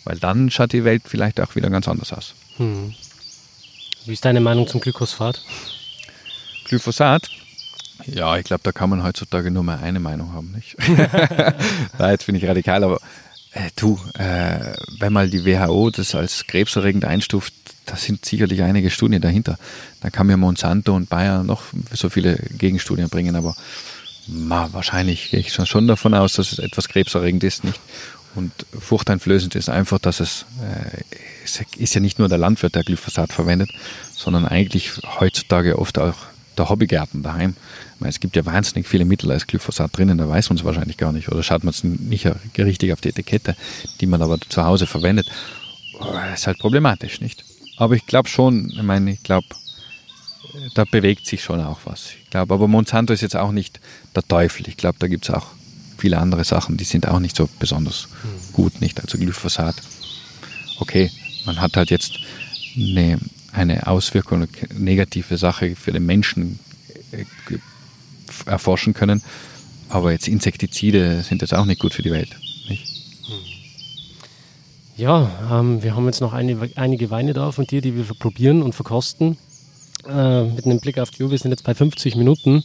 [0.05, 2.35] Weil dann schaut die Welt vielleicht auch wieder ganz anders aus.
[2.57, 2.95] Hm.
[4.05, 5.41] Wie ist deine Meinung zum Glyphosat?
[6.65, 7.31] Glyphosat?
[8.07, 10.53] Ja, ich glaube, da kann man heutzutage nur mal eine Meinung haben.
[10.53, 10.77] Nicht?
[11.99, 13.01] ja, jetzt bin ich radikal, aber
[13.53, 17.55] äh, du, äh, wenn mal die WHO das als krebserregend einstuft,
[17.87, 19.59] da sind sicherlich einige Studien dahinter.
[20.01, 23.55] Da kann mir Monsanto und Bayer noch so viele Gegenstudien bringen, aber
[24.27, 27.81] ma, wahrscheinlich gehe ich schon davon aus, dass es etwas krebserregend ist, nicht?
[28.35, 31.03] Und furchteinflößend ist einfach, dass es, äh,
[31.45, 33.71] es ist ja nicht nur der Landwirt, der Glyphosat verwendet,
[34.17, 34.91] sondern eigentlich
[35.21, 36.17] heutzutage oft auch
[36.59, 37.57] der Hobbygärten daheim.
[37.99, 40.97] Meine, es gibt ja wahnsinnig viele Mittel als Glyphosat drinnen, da weiß man es wahrscheinlich
[40.97, 42.29] gar nicht oder schaut man es nicht
[42.59, 43.57] richtig auf die Etikette,
[44.01, 45.27] die man aber zu Hause verwendet.
[45.99, 47.45] Das oh, ist halt problematisch, nicht?
[47.77, 49.47] Aber ich glaube schon, ich meine, ich glaube,
[50.75, 52.11] da bewegt sich schon auch was.
[52.23, 53.81] Ich glaube, aber Monsanto ist jetzt auch nicht
[54.15, 54.69] der Teufel.
[54.69, 55.47] Ich glaube, da gibt es auch
[55.99, 58.53] viele andere Sachen, die sind auch nicht so besonders mhm.
[58.53, 59.01] gut, nicht?
[59.01, 59.77] Also Glyphosat.
[60.81, 61.11] Okay,
[61.47, 62.19] man hat halt jetzt
[62.77, 63.19] eine,
[63.55, 66.59] eine Auswirkung, eine negative Sache für den Menschen
[67.13, 67.25] äh,
[68.47, 69.23] erforschen können.
[69.89, 72.31] Aber jetzt Insektizide sind jetzt auch nicht gut für die Welt.
[72.69, 72.85] Nicht?
[74.97, 78.63] Ja, ähm, wir haben jetzt noch eine, einige Weine da von dir, die wir probieren
[78.63, 79.37] und verkosten.
[80.09, 82.63] Äh, mit einem Blick auf die Uhr, wir sind jetzt bei 50 Minuten.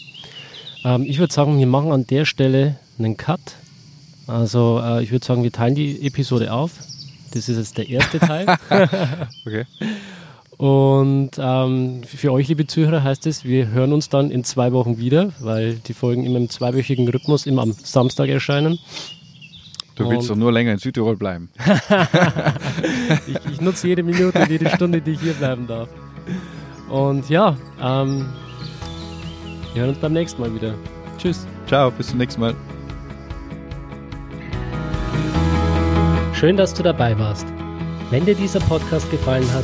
[0.84, 3.40] Ähm, ich würde sagen, wir machen an der Stelle einen Cut.
[4.28, 6.72] Also äh, ich würde sagen, wir teilen die Episode auf.
[7.32, 8.48] Das ist jetzt der erste Teil.
[9.46, 9.66] okay.
[10.60, 14.98] Und ähm, für euch, liebe Zuhörer, heißt es, wir hören uns dann in zwei Wochen
[14.98, 18.78] wieder, weil die Folgen immer im zweiwöchigen Rhythmus immer am Samstag erscheinen.
[19.96, 21.50] Du willst doch nur länger in Südtirol bleiben.
[23.28, 25.88] ich, ich, nutze jede Minute, jede Stunde, die ich hier bleiben darf.
[26.90, 28.26] Und ja, ähm,
[29.74, 30.74] wir hören uns beim nächsten Mal wieder.
[31.18, 31.48] Tschüss.
[31.68, 32.54] Ciao, bis zum nächsten Mal.
[36.34, 37.48] Schön, dass du dabei warst.
[38.10, 39.64] Wenn dir dieser Podcast gefallen hat,